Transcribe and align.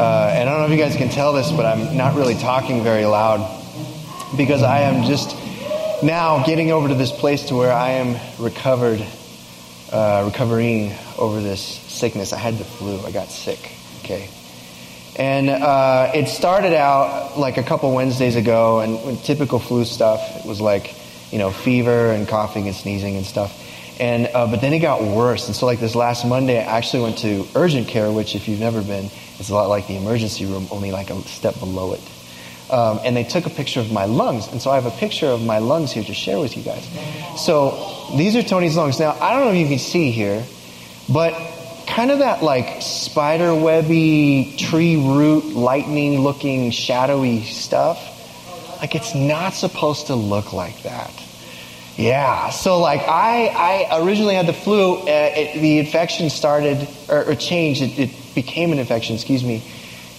Uh, 0.00 0.32
and 0.34 0.48
I 0.48 0.52
don't 0.52 0.60
know 0.60 0.64
if 0.64 0.78
you 0.78 0.82
guys 0.82 0.96
can 0.96 1.10
tell 1.10 1.34
this, 1.34 1.52
but 1.52 1.66
I'm 1.66 1.94
not 1.94 2.16
really 2.16 2.34
talking 2.34 2.82
very 2.82 3.04
loud 3.04 3.40
because 4.34 4.62
I 4.62 4.80
am 4.80 5.04
just 5.04 5.36
now 6.02 6.42
getting 6.46 6.72
over 6.72 6.88
to 6.88 6.94
this 6.94 7.12
place 7.12 7.48
to 7.48 7.54
where 7.54 7.70
I 7.70 7.90
am 7.90 8.18
recovered, 8.42 9.04
uh, 9.92 10.22
recovering 10.24 10.94
over 11.18 11.42
this 11.42 11.60
sickness. 11.60 12.32
I 12.32 12.38
had 12.38 12.56
the 12.56 12.64
flu. 12.64 12.98
I 13.04 13.10
got 13.10 13.28
sick. 13.28 13.58
Okay. 14.02 14.30
And 15.16 15.50
uh, 15.50 16.12
it 16.14 16.28
started 16.28 16.72
out 16.72 17.38
like 17.38 17.58
a 17.58 17.62
couple 17.62 17.92
Wednesdays 17.92 18.36
ago, 18.36 18.80
and 18.80 19.22
typical 19.22 19.58
flu 19.58 19.84
stuff. 19.84 20.22
It 20.38 20.46
was 20.46 20.62
like, 20.62 20.94
you 21.30 21.36
know, 21.36 21.50
fever 21.50 22.10
and 22.10 22.26
coughing 22.26 22.68
and 22.68 22.74
sneezing 22.74 23.16
and 23.16 23.26
stuff. 23.26 23.54
And 24.00 24.28
uh, 24.28 24.46
but 24.46 24.62
then 24.62 24.72
it 24.72 24.78
got 24.78 25.02
worse. 25.02 25.46
And 25.46 25.54
so 25.54 25.66
like 25.66 25.78
this 25.78 25.94
last 25.94 26.24
Monday, 26.24 26.58
I 26.58 26.78
actually 26.78 27.02
went 27.02 27.18
to 27.18 27.46
urgent 27.54 27.88
care, 27.88 28.10
which 28.10 28.34
if 28.34 28.48
you've 28.48 28.60
never 28.60 28.80
been, 28.80 29.10
it's 29.40 29.48
a 29.48 29.54
lot 29.54 29.68
like 29.70 29.86
the 29.86 29.96
emergency 29.96 30.44
room, 30.44 30.68
only 30.70 30.92
like 30.92 31.08
a 31.08 31.18
step 31.22 31.58
below 31.58 31.94
it. 31.94 32.02
Um, 32.70 33.00
and 33.02 33.16
they 33.16 33.24
took 33.24 33.46
a 33.46 33.50
picture 33.50 33.80
of 33.80 33.90
my 33.90 34.04
lungs. 34.04 34.46
And 34.48 34.60
so 34.60 34.70
I 34.70 34.74
have 34.74 34.86
a 34.86 34.96
picture 34.96 35.26
of 35.26 35.42
my 35.42 35.58
lungs 35.58 35.90
here 35.90 36.04
to 36.04 36.14
share 36.14 36.38
with 36.38 36.56
you 36.56 36.62
guys. 36.62 36.86
So 37.42 38.12
these 38.16 38.36
are 38.36 38.42
Tony's 38.42 38.76
lungs. 38.76 39.00
Now 39.00 39.16
I 39.18 39.32
don't 39.32 39.46
know 39.46 39.52
if 39.52 39.58
you 39.58 39.66
can 39.66 39.78
see 39.78 40.10
here, 40.10 40.44
but 41.08 41.32
kind 41.86 42.10
of 42.10 42.18
that 42.18 42.42
like 42.42 42.82
spider 42.82 43.54
webby, 43.54 44.54
tree 44.58 44.96
root, 44.96 45.46
lightning 45.46 46.20
looking, 46.20 46.70
shadowy 46.70 47.42
stuff. 47.42 47.98
Like 48.80 48.94
it's 48.94 49.14
not 49.14 49.54
supposed 49.54 50.08
to 50.08 50.14
look 50.14 50.52
like 50.52 50.82
that. 50.82 51.12
Yeah. 52.00 52.48
So 52.48 52.78
like 52.78 53.02
I, 53.02 53.48
I 53.90 54.00
originally 54.00 54.34
had 54.34 54.46
the 54.46 54.54
flu. 54.54 54.96
Uh, 54.96 55.04
it, 55.06 55.60
the 55.60 55.78
infection 55.78 56.30
started 56.30 56.88
or, 57.10 57.30
or 57.30 57.34
changed. 57.34 57.82
It, 57.82 57.98
it, 57.98 58.10
became 58.34 58.72
an 58.72 58.78
infection. 58.78 59.16
Excuse 59.16 59.44
me. 59.44 59.62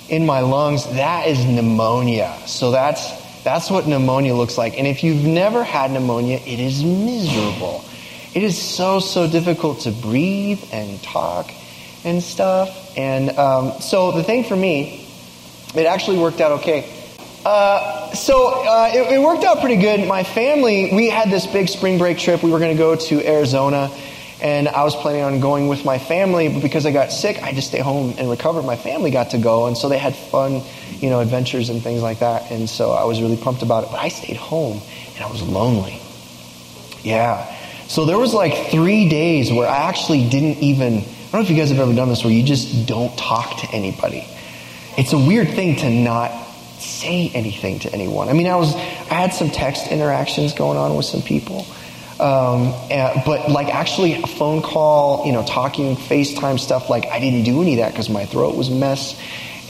In 0.10 0.26
my 0.26 0.42
lungs. 0.42 0.86
That 0.96 1.28
is 1.28 1.44
pneumonia. 1.44 2.38
So 2.46 2.70
that's 2.70 3.44
that's 3.44 3.72
what 3.72 3.88
pneumonia 3.88 4.36
looks 4.36 4.58
like. 4.58 4.78
And 4.78 4.86
if 4.86 5.04
you've 5.04 5.24
never 5.26 5.64
had 5.64 5.90
pneumonia, 5.92 6.38
it 6.46 6.60
is 6.60 6.84
miserable. 6.84 7.84
It 8.36 8.44
is 8.44 8.62
so 8.62 9.00
so 9.00 9.28
difficult 9.28 9.82
to 9.82 9.92
breathe 9.92 10.64
and 10.72 11.02
talk 11.02 11.52
and 12.04 12.22
stuff. 12.22 12.96
And 12.96 13.32
um, 13.40 13.82
so 13.82 14.12
the 14.12 14.24
thing 14.24 14.44
for 14.44 14.56
me, 14.56 15.08
it 15.74 15.88
actually 15.88 16.20
worked 16.20 16.42
out 16.42 16.60
okay. 16.60 17.01
Uh, 17.44 18.14
so 18.14 18.64
uh, 18.68 18.92
it, 18.94 19.14
it, 19.14 19.20
worked 19.20 19.44
out 19.44 19.60
pretty 19.62 19.78
good. 19.78 20.08
My 20.08 20.24
family, 20.24 20.92
we 20.94 21.10
had 21.10 21.32
this 21.32 21.48
big 21.48 21.70
spring 21.70 21.98
break 21.98 22.20
trip. 22.20 22.44
We 22.44 22.52
were 22.52 22.60
going 22.60 22.76
to 22.76 22.78
go 22.78 22.96
to 22.96 23.28
Arizona, 23.28 23.90
and 24.44 24.68
I 24.68 24.84
was 24.84 24.96
planning 24.96 25.24
on 25.24 25.40
going 25.40 25.68
with 25.68 25.84
my 25.84 25.98
family. 25.98 26.50
But 26.50 26.62
because 26.62 26.86
I 26.86 26.92
got 26.92 27.12
sick, 27.12 27.42
I 27.42 27.52
just 27.52 27.70
stay 27.70 27.80
home 27.80 28.14
and 28.20 28.30
recover. 28.30 28.62
My 28.62 28.76
family 28.76 29.10
got 29.10 29.32
to 29.32 29.40
go, 29.40 29.66
and 29.66 29.76
so 29.76 29.90
they 29.90 29.98
had 29.98 30.16
fun, 30.16 30.62
you 31.00 31.10
know, 31.10 31.20
adventures 31.20 31.70
and 31.70 31.82
things 31.82 32.04
like 32.04 32.20
that. 32.20 32.52
And 32.52 32.70
so 32.70 32.92
I 32.92 33.06
was 33.06 33.20
really 33.24 33.38
pumped 33.38 33.64
about 33.64 33.86
it. 33.86 33.90
But 33.90 34.02
I 34.02 34.10
stayed 34.10 34.38
home, 34.38 34.80
and 35.16 35.26
I 35.26 35.32
was 35.32 35.42
lonely. 35.42 36.00
Yeah. 37.02 37.58
So 37.88 38.06
there 38.06 38.20
was 38.20 38.36
like 38.36 38.70
three 38.70 39.10
days 39.10 39.52
where 39.52 39.68
I 39.68 39.90
actually 39.90 40.30
didn't 40.30 40.60
even. 40.60 40.98
I 41.00 41.32
don't 41.32 41.34
know 41.34 41.42
if 41.42 41.50
you 41.50 41.56
guys 41.56 41.70
have 41.70 41.80
ever 41.80 41.96
done 41.96 42.10
this, 42.10 42.24
where 42.24 42.34
you 42.34 42.44
just 42.44 42.86
don't 42.86 43.18
talk 43.18 43.62
to 43.62 43.72
anybody. 43.72 44.28
It's 44.96 45.14
a 45.14 45.18
weird 45.18 45.50
thing 45.50 45.78
to 45.78 45.90
not 45.90 46.51
say 46.82 47.30
anything 47.34 47.80
to 47.80 47.94
anyone. 47.94 48.30
I 48.30 48.34
mean, 48.34 48.48
I 48.48 48.56
was, 48.56 48.76
I 48.76 49.16
had 49.16 49.34
some 49.34 49.50
text 49.50 49.88
interactions 49.88 50.54
going 50.54 50.78
on 50.78 50.96
with 50.96 51.06
some 51.06 51.22
people. 51.22 51.66
Um, 52.20 52.74
and, 52.92 53.24
but 53.26 53.50
like 53.50 53.74
actually 53.74 54.22
a 54.22 54.28
phone 54.28 54.62
call, 54.62 55.26
you 55.26 55.32
know, 55.32 55.44
talking, 55.44 55.96
FaceTime 55.96 56.60
stuff, 56.60 56.90
like 56.90 57.08
I 57.08 57.20
didn't 57.20 57.44
do 57.44 57.62
any 57.62 57.74
of 57.74 57.80
that 57.80 57.92
because 57.92 58.10
my 58.10 58.26
throat 58.26 58.56
was 58.56 58.70
a 58.70 58.76
mess 58.76 59.20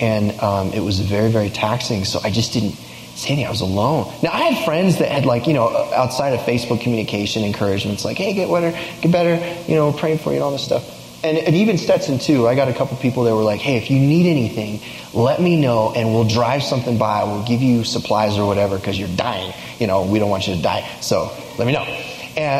and 0.01 0.37
um, 0.41 0.73
it 0.73 0.81
was 0.81 0.99
very, 0.99 1.31
very 1.31 1.49
taxing. 1.49 2.03
So 2.03 2.19
I 2.23 2.29
just 2.29 2.53
didn't 2.53 2.73
say 2.73 3.29
anything. 3.29 3.47
I 3.47 3.51
was 3.51 3.61
alone. 3.61 4.13
Now 4.21 4.31
I 4.31 4.39
had 4.49 4.65
friends 4.65 4.99
that 4.99 5.09
had 5.09 5.25
like, 5.25 5.47
you 5.47 5.53
know, 5.53 5.69
outside 5.93 6.33
of 6.33 6.41
Facebook 6.41 6.81
communication, 6.81 7.43
encouragements 7.43 8.03
like, 8.03 8.17
hey, 8.17 8.33
get 8.33 8.49
better, 8.49 8.77
get 9.01 9.11
better, 9.11 9.71
you 9.71 9.75
know, 9.75 9.93
praying 9.93 10.17
for 10.17 10.31
you 10.31 10.35
and 10.35 10.43
all 10.43 10.51
this 10.51 10.63
stuff 10.65 11.00
and, 11.23 11.37
and 11.37 11.55
even 11.55 11.77
Stetson 11.77 12.19
too. 12.19 12.47
I 12.47 12.55
got 12.55 12.67
a 12.67 12.73
couple 12.73 12.97
people 12.97 13.23
that 13.23 13.35
were 13.35 13.43
like, 13.43 13.61
"Hey, 13.61 13.77
if 13.77 13.91
you 13.91 13.99
need 13.99 14.25
anything, 14.25 14.81
let 15.13 15.41
me 15.41 15.59
know, 15.59 15.93
and 15.95 16.13
we'll 16.13 16.27
drive 16.27 16.63
something 16.63 16.97
by. 16.97 17.23
We'll 17.23 17.43
give 17.43 17.61
you 17.61 17.83
supplies 17.83 18.37
or 18.37 18.47
whatever 18.47 18.77
because 18.77 18.97
you're 18.97 19.15
dying. 19.15 19.53
You 19.79 19.87
know, 19.87 20.03
we 20.05 20.19
don't 20.19 20.29
want 20.29 20.47
you 20.47 20.55
to 20.55 20.61
die. 20.61 20.89
So 21.01 21.31
let 21.57 21.67
me 21.67 21.73
know." 21.73 21.85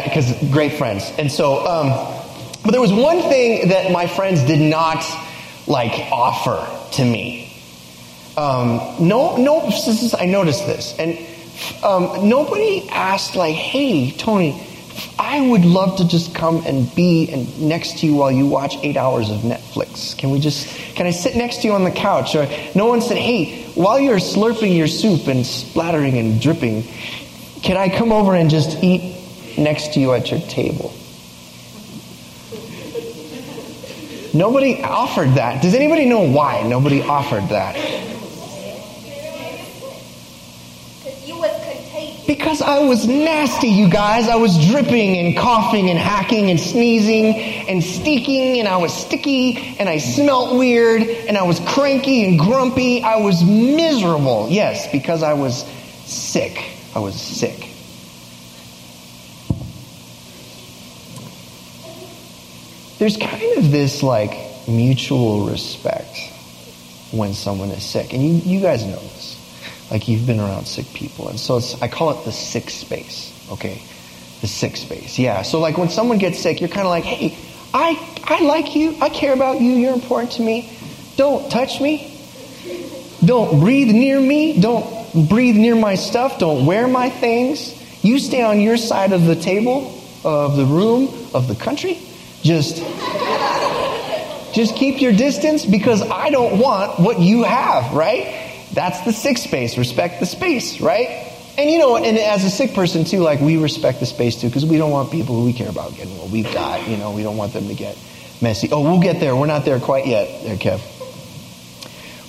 Because 0.03 0.33
great 0.51 0.73
friends, 0.73 1.11
and 1.17 1.31
so. 1.31 1.65
Um, 1.65 2.17
but 2.63 2.71
there 2.71 2.81
was 2.81 2.93
one 2.93 3.21
thing 3.23 3.69
that 3.69 3.91
my 3.91 4.05
friends 4.05 4.43
did 4.43 4.59
not 4.59 5.03
like 5.65 5.93
offer 6.11 6.67
to 6.97 7.05
me. 7.05 7.51
Um, 8.37 8.77
no, 8.99 9.37
no. 9.37 9.71
I 10.19 10.25
noticed 10.25 10.67
this, 10.67 10.95
and 10.99 11.17
um, 11.83 12.29
nobody 12.29 12.87
asked 12.89 13.35
like, 13.35 13.55
"Hey, 13.55 14.11
Tony." 14.11 14.67
I 15.23 15.39
would 15.39 15.65
love 15.65 15.97
to 15.97 16.07
just 16.07 16.33
come 16.33 16.65
and 16.65 16.93
be 16.95 17.29
and 17.31 17.61
next 17.61 17.99
to 17.99 18.07
you 18.07 18.15
while 18.15 18.31
you 18.31 18.47
watch 18.47 18.75
eight 18.81 18.97
hours 18.97 19.29
of 19.29 19.41
Netflix. 19.41 20.17
Can 20.17 20.31
we 20.31 20.39
just, 20.39 20.67
can 20.95 21.05
I 21.05 21.11
sit 21.11 21.35
next 21.35 21.61
to 21.61 21.67
you 21.67 21.73
on 21.73 21.83
the 21.83 21.91
couch? 21.91 22.33
Or 22.33 22.47
no 22.73 22.87
one 22.87 23.01
said, 23.01 23.17
hey, 23.17 23.65
while 23.75 23.99
you're 23.99 24.17
slurping 24.17 24.75
your 24.75 24.87
soup 24.87 25.27
and 25.27 25.45
splattering 25.45 26.17
and 26.17 26.41
dripping, 26.41 26.83
can 27.61 27.77
I 27.77 27.95
come 27.95 28.11
over 28.11 28.33
and 28.33 28.49
just 28.49 28.83
eat 28.83 29.15
next 29.59 29.93
to 29.93 29.99
you 29.99 30.11
at 30.13 30.31
your 30.31 30.39
table? 30.39 30.91
Nobody 34.33 34.81
offered 34.81 35.35
that. 35.35 35.61
Does 35.61 35.75
anybody 35.75 36.05
know 36.05 36.21
why 36.31 36.63
nobody 36.63 37.03
offered 37.03 37.47
that? 37.49 37.75
Because 42.31 42.61
I 42.61 42.79
was 42.79 43.05
nasty, 43.09 43.67
you 43.67 43.89
guys. 43.89 44.29
I 44.29 44.37
was 44.37 44.57
dripping 44.69 45.17
and 45.17 45.37
coughing 45.37 45.89
and 45.89 45.99
hacking 45.99 46.49
and 46.49 46.57
sneezing 46.57 47.35
and 47.67 47.83
stinking 47.83 48.57
and 48.57 48.69
I 48.69 48.77
was 48.77 48.93
sticky 48.93 49.75
and 49.77 49.89
I 49.89 49.97
smelt 49.97 50.57
weird 50.57 51.01
and 51.01 51.37
I 51.37 51.43
was 51.43 51.59
cranky 51.59 52.23
and 52.23 52.39
grumpy. 52.39 53.03
I 53.03 53.17
was 53.17 53.43
miserable. 53.43 54.47
Yes, 54.49 54.89
because 54.93 55.23
I 55.23 55.33
was 55.33 55.65
sick. 56.05 56.57
I 56.95 56.99
was 56.99 57.21
sick. 57.21 57.67
There's 62.97 63.17
kind 63.17 63.57
of 63.57 63.71
this 63.71 64.01
like 64.03 64.37
mutual 64.69 65.49
respect 65.49 66.17
when 67.11 67.33
someone 67.33 67.71
is 67.71 67.83
sick. 67.83 68.13
And 68.13 68.23
you, 68.23 68.35
you 68.35 68.61
guys 68.61 68.85
know 68.85 68.95
this. 68.95 69.20
Like 69.91 70.07
you've 70.07 70.25
been 70.25 70.39
around 70.39 70.65
sick 70.65 70.87
people. 70.93 71.27
And 71.27 71.37
so 71.37 71.59
I 71.81 71.89
call 71.89 72.11
it 72.11 72.23
the 72.23 72.31
sick 72.31 72.69
space. 72.69 73.37
Okay. 73.51 73.81
The 74.39 74.47
sick 74.47 74.77
space. 74.77 75.19
Yeah. 75.19 75.41
So 75.41 75.59
like 75.59 75.77
when 75.77 75.89
someone 75.89 76.17
gets 76.17 76.39
sick, 76.39 76.61
you're 76.61 76.69
kind 76.69 76.87
of 76.87 76.89
like, 76.89 77.03
hey, 77.03 77.37
I, 77.73 77.99
I 78.23 78.41
like 78.41 78.75
you. 78.75 78.95
I 79.01 79.09
care 79.09 79.33
about 79.33 79.59
you. 79.59 79.71
You're 79.71 79.93
important 79.93 80.31
to 80.33 80.41
me. 80.41 80.71
Don't 81.17 81.51
touch 81.51 81.81
me. 81.81 82.17
Don't 83.23 83.59
breathe 83.59 83.93
near 83.93 84.19
me. 84.19 84.59
Don't 84.61 85.29
breathe 85.29 85.57
near 85.57 85.75
my 85.75 85.95
stuff. 85.95 86.39
Don't 86.39 86.65
wear 86.65 86.87
my 86.87 87.09
things. 87.09 87.77
You 88.03 88.17
stay 88.17 88.41
on 88.41 88.61
your 88.61 88.77
side 88.77 89.11
of 89.11 89.25
the 89.25 89.35
table, 89.35 90.01
of 90.23 90.55
the 90.55 90.65
room, 90.65 91.09
of 91.33 91.47
the 91.47 91.55
country. 91.55 91.99
Just, 92.41 92.77
just 94.55 94.75
keep 94.75 95.01
your 95.01 95.11
distance 95.11 95.65
because 95.65 96.01
I 96.01 96.29
don't 96.29 96.57
want 96.57 96.99
what 96.99 97.19
you 97.19 97.43
have, 97.43 97.93
right? 97.93 98.40
That's 98.73 99.01
the 99.01 99.11
sick 99.11 99.37
space. 99.37 99.77
Respect 99.77 100.19
the 100.19 100.25
space, 100.25 100.79
right? 100.79 101.27
And 101.57 101.69
you 101.69 101.79
know, 101.79 101.97
and 101.97 102.17
as 102.17 102.45
a 102.45 102.49
sick 102.49 102.73
person 102.73 103.03
too, 103.03 103.19
like 103.19 103.41
we 103.41 103.57
respect 103.57 103.99
the 103.99 104.05
space 104.05 104.39
too, 104.39 104.47
because 104.47 104.65
we 104.65 104.77
don't 104.77 104.91
want 104.91 105.11
people 105.11 105.35
who 105.35 105.45
we 105.45 105.53
care 105.53 105.69
about 105.69 105.95
getting 105.95 106.17
what 106.17 106.29
we've 106.29 106.51
got. 106.53 106.87
You 106.87 106.97
know, 106.97 107.11
we 107.11 107.23
don't 107.23 107.37
want 107.37 107.53
them 107.53 107.67
to 107.67 107.73
get 107.73 107.97
messy. 108.41 108.69
Oh, 108.71 108.81
we'll 108.81 109.01
get 109.01 109.19
there. 109.19 109.35
We're 109.35 109.47
not 109.47 109.65
there 109.65 109.79
quite 109.79 110.07
yet, 110.07 110.43
there, 110.43 110.55
Kev. 110.55 110.81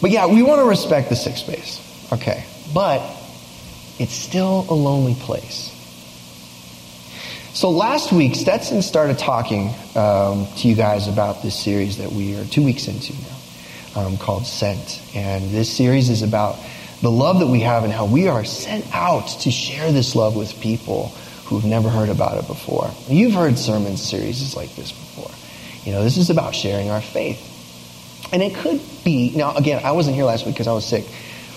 But 0.01 0.11
yeah, 0.11 0.27
we 0.27 0.43
want 0.43 0.61
to 0.61 0.65
respect 0.65 1.09
the 1.09 1.17
sick 1.17 1.37
space. 1.37 1.81
Okay. 2.13 2.45
But 2.75 3.01
it's 4.01 4.13
still 4.13 4.67
a 4.69 4.75
lonely 4.75 5.15
place. 5.15 5.69
So 7.55 7.71
last 7.71 8.13
week, 8.13 8.35
Stetson 8.35 8.83
started 8.83 9.19
talking 9.19 9.69
um, 9.95 10.49
to 10.57 10.69
you 10.69 10.75
guys 10.75 11.07
about 11.07 11.43
this 11.43 11.55
series 11.55 11.99
that 11.99 12.11
we 12.11 12.35
are 12.35 12.45
two 12.47 12.65
weeks 12.65 12.89
into 12.89 13.13
now 13.13 13.32
um, 13.97 14.17
called 14.17 14.47
Sent. 14.47 15.03
And 15.15 15.51
this 15.51 15.71
series 15.75 16.09
is 16.09 16.23
about 16.23 16.59
the 17.01 17.11
love 17.11 17.41
that 17.41 17.49
we 17.49 17.61
have 17.61 17.85
and 17.85 17.93
how 17.93 18.07
we 18.07 18.29
are 18.29 18.45
sent 18.45 18.87
out 18.95 19.27
to 19.41 19.51
share 19.51 19.91
this 19.93 20.15
love 20.15 20.37
with 20.37 20.61
people 20.61 21.09
who've 21.47 21.65
never 21.65 21.89
heard 21.89 22.09
about 22.09 22.39
it 22.39 22.47
before. 22.47 22.91
You've 23.09 23.35
heard 23.35 23.59
sermon 23.59 23.97
series 23.97 24.57
like 24.57 24.75
this 24.77 24.93
before. 24.93 25.31
You 25.85 25.93
know, 25.93 26.05
this 26.05 26.17
is 26.17 26.31
about 26.31 26.55
sharing 26.55 26.91
our 26.91 27.01
faith. 27.01 27.49
And 28.33 28.43
it 28.43 28.55
could 28.55 28.81
be, 29.05 29.33
now 29.37 29.57
again, 29.57 29.83
I 29.85 29.93
wasn't 29.93 30.15
here 30.15 30.25
last 30.25 30.47
week 30.47 30.55
because 30.55 30.69
I 30.69 30.73
was 30.73 30.87
sick, 30.87 31.05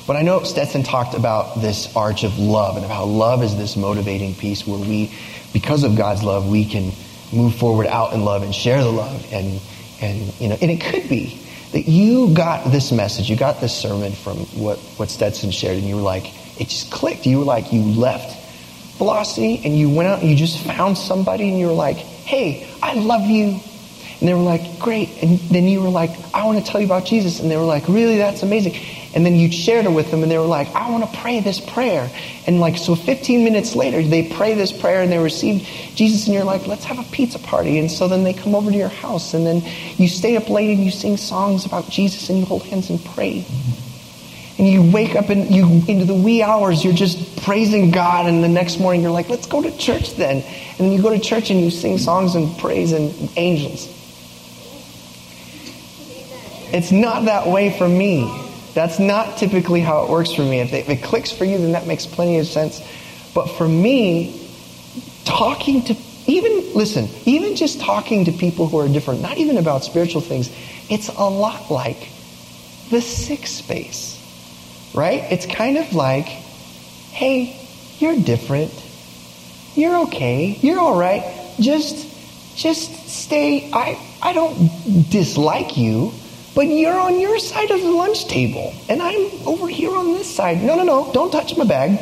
but 0.07 0.15
I 0.15 0.23
know 0.23 0.43
Stetson 0.43 0.83
talked 0.83 1.15
about 1.15 1.61
this 1.61 1.95
arch 1.95 2.23
of 2.23 2.37
love 2.37 2.75
and 2.75 2.85
how 2.85 3.05
love 3.05 3.43
is 3.43 3.55
this 3.55 3.75
motivating 3.75 4.35
piece 4.35 4.67
where 4.67 4.79
we, 4.79 5.13
because 5.53 5.83
of 5.83 5.95
God's 5.95 6.23
love, 6.23 6.49
we 6.49 6.65
can 6.65 6.91
move 7.31 7.55
forward 7.55 7.87
out 7.87 8.13
in 8.13 8.25
love 8.25 8.43
and 8.43 8.53
share 8.53 8.83
the 8.83 8.91
love. 8.91 9.31
And, 9.31 9.61
and, 10.01 10.41
you 10.41 10.49
know, 10.49 10.57
and 10.59 10.71
it 10.71 10.81
could 10.81 11.07
be 11.07 11.39
that 11.75 11.89
you 11.89 12.33
got 12.33 12.71
this 12.71 12.93
message, 12.93 13.29
you 13.29 13.35
got 13.35 13.59
this 13.59 13.75
sermon 13.77 14.13
from 14.13 14.37
what, 14.55 14.79
what 14.95 15.09
Stetson 15.09 15.51
shared, 15.51 15.77
and 15.77 15.85
you 15.85 15.97
were 15.97 16.01
like, 16.01 16.33
it 16.57 16.69
just 16.69 16.89
clicked. 16.89 17.25
You 17.25 17.39
were 17.39 17.43
like, 17.43 17.73
you 17.73 17.83
left 17.83 18.43
Velocity 18.97 19.61
and 19.65 19.77
you 19.77 19.89
went 19.89 20.07
out 20.07 20.21
and 20.21 20.29
you 20.29 20.37
just 20.37 20.57
found 20.63 20.97
somebody 20.97 21.49
and 21.49 21.59
you 21.59 21.67
were 21.67 21.73
like, 21.73 21.97
hey, 21.97 22.65
I 22.81 22.93
love 22.93 23.23
you. 23.29 23.59
And 24.19 24.29
they 24.29 24.33
were 24.33 24.41
like, 24.41 24.79
great. 24.79 25.09
And 25.21 25.39
then 25.39 25.65
you 25.65 25.81
were 25.81 25.89
like, 25.89 26.11
I 26.33 26.45
want 26.45 26.63
to 26.63 26.71
tell 26.71 26.79
you 26.79 26.87
about 26.87 27.05
Jesus. 27.05 27.39
And 27.39 27.51
they 27.51 27.57
were 27.57 27.63
like, 27.63 27.87
really? 27.87 28.17
That's 28.17 28.43
amazing. 28.43 28.75
And 29.15 29.25
then 29.25 29.35
you 29.35 29.49
shared 29.49 29.85
it 29.85 29.91
with 29.91 30.11
them 30.11 30.23
and 30.23 30.31
they 30.31 30.37
were 30.37 30.45
like, 30.45 30.67
I 30.75 30.89
want 30.91 31.09
to 31.09 31.19
pray 31.19 31.39
this 31.39 31.61
prayer. 31.61 32.11
And 32.47 32.59
like, 32.59 32.77
so 32.77 32.95
15 32.95 33.45
minutes 33.45 33.73
later, 33.73 34.03
they 34.03 34.27
pray 34.27 34.55
this 34.55 34.73
prayer 34.73 35.01
and 35.01 35.09
they 35.09 35.17
receive 35.17 35.61
Jesus 35.95 36.25
and 36.25 36.33
you're 36.33 36.43
like, 36.43 36.67
let's 36.67 36.83
have 36.83 36.99
a 36.99 37.11
pizza 37.11 37.39
party. 37.39 37.79
And 37.79 37.89
so 37.89 38.09
then 38.09 38.25
they 38.25 38.33
come 38.33 38.53
over 38.53 38.69
to 38.69 38.77
your 38.77 38.89
house 38.89 39.33
and 39.33 39.45
then 39.45 39.63
you 39.95 40.09
stay 40.09 40.35
up 40.35 40.49
late 40.49 40.69
and 40.75 40.83
you 40.83 40.91
sing 40.91 41.15
songs 41.15 41.65
about 41.65 41.89
Jesus 41.89 42.29
and 42.29 42.39
you 42.39 42.45
hold 42.45 42.63
hands 42.63 42.89
and 42.89 43.03
pray. 43.05 43.45
And 44.57 44.67
you 44.67 44.91
wake 44.91 45.15
up 45.15 45.29
and 45.29 45.49
you, 45.49 45.81
into 45.87 46.03
the 46.03 46.13
wee 46.13 46.41
hours, 46.41 46.83
you're 46.83 46.93
just 46.93 47.41
praising 47.43 47.91
God. 47.91 48.25
And 48.25 48.43
the 48.43 48.49
next 48.49 48.79
morning 48.79 49.01
you're 49.01 49.11
like, 49.11 49.29
let's 49.29 49.47
go 49.47 49.61
to 49.61 49.77
church 49.77 50.15
then. 50.15 50.43
And 50.43 50.77
then 50.77 50.91
you 50.91 51.01
go 51.01 51.09
to 51.09 51.19
church 51.19 51.51
and 51.51 51.61
you 51.61 51.71
sing 51.71 51.97
songs 51.97 52.35
and 52.35 52.57
praise 52.57 52.91
and 52.91 53.13
angels. 53.37 53.94
It's 56.75 56.91
not 56.91 57.23
that 57.23 57.47
way 57.47 57.69
for 57.77 57.87
me. 57.87 58.29
That's 58.73 58.99
not 58.99 59.37
typically 59.37 59.79
how 59.79 60.03
it 60.03 60.09
works 60.09 60.33
for 60.33 60.41
me. 60.41 60.59
If 60.59 60.73
it, 60.73 60.79
if 60.79 60.89
it 60.89 61.03
clicks 61.03 61.31
for 61.31 61.45
you, 61.45 61.57
then 61.57 61.71
that 61.71 61.87
makes 61.87 62.05
plenty 62.05 62.37
of 62.39 62.47
sense. 62.47 62.81
But 63.33 63.45
for 63.45 63.65
me, 63.65 64.45
talking 65.23 65.83
to, 65.85 65.95
even, 66.27 66.73
listen, 66.73 67.07
even 67.23 67.55
just 67.55 67.79
talking 67.79 68.25
to 68.25 68.33
people 68.33 68.67
who 68.67 68.77
are 68.79 68.89
different, 68.89 69.21
not 69.21 69.37
even 69.37 69.55
about 69.55 69.85
spiritual 69.85 70.19
things, 70.19 70.53
it's 70.89 71.07
a 71.07 71.23
lot 71.23 71.71
like 71.71 72.09
the 72.89 72.99
sick 72.99 73.47
space, 73.47 74.19
right? 74.93 75.31
It's 75.31 75.45
kind 75.45 75.77
of 75.77 75.93
like, 75.93 76.25
hey, 76.25 77.57
you're 77.99 78.19
different. 78.19 78.73
You're 79.75 79.95
okay. 80.07 80.57
You're 80.59 80.81
all 80.81 80.99
right. 80.99 81.23
Just, 81.57 82.57
just 82.57 83.07
stay. 83.07 83.71
I, 83.71 83.97
I 84.21 84.33
don't 84.33 85.09
dislike 85.09 85.77
you. 85.77 86.11
But 86.55 86.67
you're 86.67 86.97
on 86.97 87.19
your 87.19 87.37
side 87.37 87.69
of 87.69 87.81
the 87.81 87.91
lunch 87.91 88.27
table, 88.27 88.73
and 88.87 89.01
I'm 89.01 89.29
over 89.45 89.67
here 89.67 89.93
on 89.93 90.13
this 90.13 90.33
side. 90.33 90.63
No, 90.63 90.75
no, 90.75 90.83
no, 90.83 91.11
don't 91.11 91.29
touch 91.29 91.57
my 91.57 91.65
bag. 91.65 91.99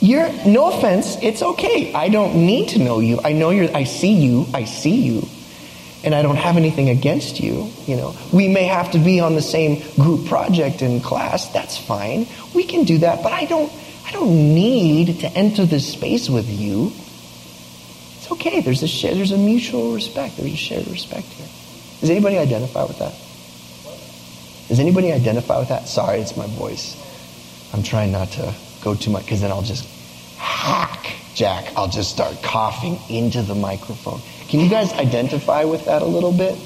You're, 0.00 0.32
no 0.46 0.72
offense, 0.72 1.18
it's 1.22 1.42
okay. 1.42 1.92
I 1.92 2.08
don't 2.08 2.46
need 2.46 2.70
to 2.70 2.78
know 2.78 3.00
you. 3.00 3.20
I 3.22 3.32
know 3.32 3.50
you're, 3.50 3.74
I 3.76 3.84
see 3.84 4.14
you, 4.14 4.46
I 4.54 4.64
see 4.64 5.02
you, 5.02 5.28
and 6.02 6.14
I 6.14 6.22
don't 6.22 6.36
have 6.36 6.56
anything 6.56 6.88
against 6.88 7.40
you. 7.40 7.70
You 7.86 7.96
know, 7.96 8.16
we 8.32 8.48
may 8.48 8.64
have 8.64 8.92
to 8.92 8.98
be 8.98 9.20
on 9.20 9.34
the 9.34 9.42
same 9.42 9.82
group 9.96 10.26
project 10.26 10.80
in 10.80 11.00
class. 11.02 11.48
That's 11.48 11.76
fine. 11.76 12.26
We 12.54 12.64
can 12.64 12.84
do 12.84 12.98
that, 12.98 13.22
but 13.22 13.32
I 13.32 13.44
don't, 13.44 13.70
I 14.06 14.12
don't 14.12 14.54
need 14.54 15.20
to 15.20 15.26
enter 15.28 15.66
this 15.66 15.92
space 15.92 16.30
with 16.30 16.48
you. 16.48 16.92
It's 18.16 18.30
okay. 18.32 18.62
There's 18.62 18.82
a, 18.82 19.14
there's 19.14 19.32
a 19.32 19.38
mutual 19.38 19.94
respect. 19.94 20.38
There's 20.38 20.52
a 20.52 20.56
shared 20.56 20.88
respect 20.88 21.26
here. 21.26 21.48
Does 22.04 22.10
anybody 22.10 22.36
identify 22.36 22.84
with 22.84 22.98
that? 22.98 23.14
Does 24.68 24.78
anybody 24.78 25.10
identify 25.10 25.58
with 25.58 25.70
that? 25.70 25.88
Sorry, 25.88 26.20
it's 26.20 26.36
my 26.36 26.46
voice. 26.48 27.00
I'm 27.72 27.82
trying 27.82 28.12
not 28.12 28.28
to 28.32 28.54
go 28.82 28.94
too 28.94 29.10
much 29.10 29.24
because 29.24 29.40
then 29.40 29.50
I'll 29.50 29.62
just 29.62 29.88
hack 30.36 31.16
Jack. 31.34 31.72
I'll 31.74 31.88
just 31.88 32.10
start 32.10 32.42
coughing 32.42 32.98
into 33.08 33.40
the 33.40 33.54
microphone. 33.54 34.20
Can 34.48 34.60
you 34.60 34.68
guys 34.68 34.92
identify 34.92 35.64
with 35.64 35.86
that 35.86 36.02
a 36.02 36.04
little 36.04 36.30
bit? 36.30 36.58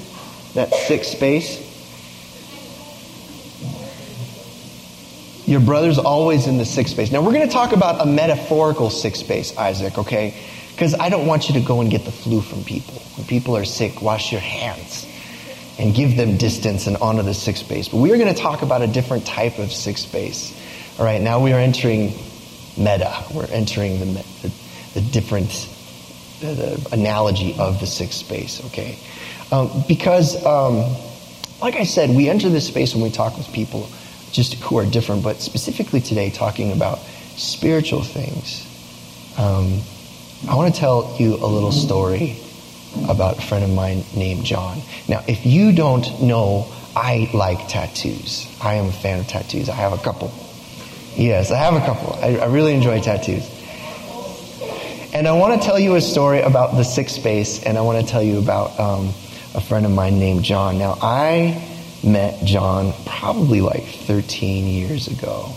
That 0.55 0.75
sick 0.75 1.05
space? 1.05 1.65
Your 5.47 5.61
brother's 5.61 5.99
always 5.99 6.49
in 6.49 6.59
the 6.59 6.65
sick 6.65 6.89
space. 6.89 7.13
Now, 7.13 7.23
we're 7.23 7.33
going 7.33 7.47
to 7.47 7.55
talk 7.55 7.71
about 7.71 8.01
a 8.01 8.07
metaphorical 8.07 8.91
sick 8.91 9.15
space, 9.15 9.57
Isaac, 9.57 9.99
okay? 9.99 10.35
Because 10.73 10.95
I 10.95 11.11
don't 11.11 11.29
want 11.29 11.49
you 11.49 11.55
to 11.55 11.65
go 11.65 11.81
and 11.81 11.89
get 11.89 12.05
the 12.05 12.11
flu 12.11 12.41
from 12.41 12.65
people. 12.65 12.95
When 13.17 13.25
people 13.29 13.57
are 13.57 13.65
sick, 13.65 14.03
wash 14.03 14.33
your 14.33 14.41
hands 14.41 15.07
and 15.79 15.95
give 15.95 16.17
them 16.17 16.37
distance 16.37 16.87
and 16.87 16.97
honor 16.97 17.23
the 17.23 17.35
sick 17.35 17.57
space. 17.57 17.89
But 17.89 17.99
we 17.99 18.13
are 18.13 18.17
going 18.17 18.35
to 18.35 18.41
talk 18.41 18.63
about 18.63 18.83
a 18.83 18.87
different 18.87 19.27
type 19.27 19.59
of 19.59 19.73
sick 19.73 19.97
space. 19.97 20.55
All 20.99 21.05
right, 21.05 21.21
now 21.21 21.41
we 21.41 21.53
are 21.53 21.61
entering 21.61 22.13
meta. 22.77 23.25
We're 23.33 23.47
entering 23.47 24.01
the, 24.01 24.05
the, 24.43 24.53
the 24.95 25.01
different 25.13 25.51
the, 26.41 26.47
the, 26.47 26.89
analogy 26.93 27.55
of 27.59 27.81
the 27.81 27.87
sick 27.87 28.13
space, 28.13 28.65
okay? 28.67 28.99
Um, 29.53 29.85
because, 29.87 30.45
um, 30.45 30.97
like 31.61 31.77
I 31.77 31.85
said, 31.85 32.11
we 32.11 32.29
enter 32.29 32.49
this 32.49 32.67
space 32.67 32.95
when 32.95 33.03
we 33.03 33.11
talk 33.11 33.37
with 33.37 33.53
people 33.53 33.89
just 34.33 34.55
who 34.55 34.79
are 34.79 34.87
different, 34.87 35.23
but 35.23 35.41
specifically 35.41 36.01
today, 36.01 36.31
talking 36.31 36.73
about 36.73 36.99
spiritual 37.37 38.03
things. 38.03 38.65
Um, 39.39 39.81
I 40.49 40.55
want 40.55 40.75
to 40.75 40.81
tell 40.81 41.17
you 41.19 41.35
a 41.37 41.47
little 41.47 41.73
story 41.73 42.37
about 43.09 43.39
a 43.39 43.43
friend 43.43 43.65
of 43.65 43.71
mine 43.71 44.05
named 44.17 44.45
John. 44.45 44.81
Now, 45.09 45.23
if 45.27 45.47
you 45.47 45.73
don't 45.73 46.23
know, 46.23 46.73
I 46.97 47.31
like 47.33 47.69
tattoos. 47.69 48.47
I 48.61 48.75
am 48.75 48.87
a 48.87 48.93
fan 48.93 49.21
of 49.21 49.29
tattoos. 49.29 49.69
I 49.69 49.75
have 49.75 49.93
a 49.93 49.99
couple. 49.99 50.33
Yes, 51.17 51.51
I 51.51 51.57
have 51.57 51.75
a 51.75 51.81
couple. 51.81 52.15
I, 52.15 52.39
I 52.39 52.47
really 52.47 52.75
enjoy 52.75 53.01
tattoos. 53.01 53.49
And 55.13 55.27
I 55.27 55.33
want 55.33 55.61
to 55.61 55.67
tell 55.67 55.79
you 55.79 55.95
a 55.95 56.01
story 56.01 56.41
about 56.41 56.77
the 56.77 56.85
sick 56.85 57.09
space, 57.09 57.63
and 57.65 57.79
I 57.79 57.81
want 57.81 58.05
to 58.05 58.11
tell 58.11 58.23
you 58.23 58.39
about 58.39 58.79
um, 58.79 59.09
a 59.55 59.61
friend 59.61 59.87
of 59.87 59.93
mine 59.93 60.19
named 60.19 60.45
John. 60.45 60.79
Now, 60.79 60.99
I 61.01 61.65
met 62.05 62.45
John 62.45 62.93
probably 63.07 63.61
like 63.61 63.85
13 63.85 64.67
years 64.67 65.09
ago. 65.09 65.53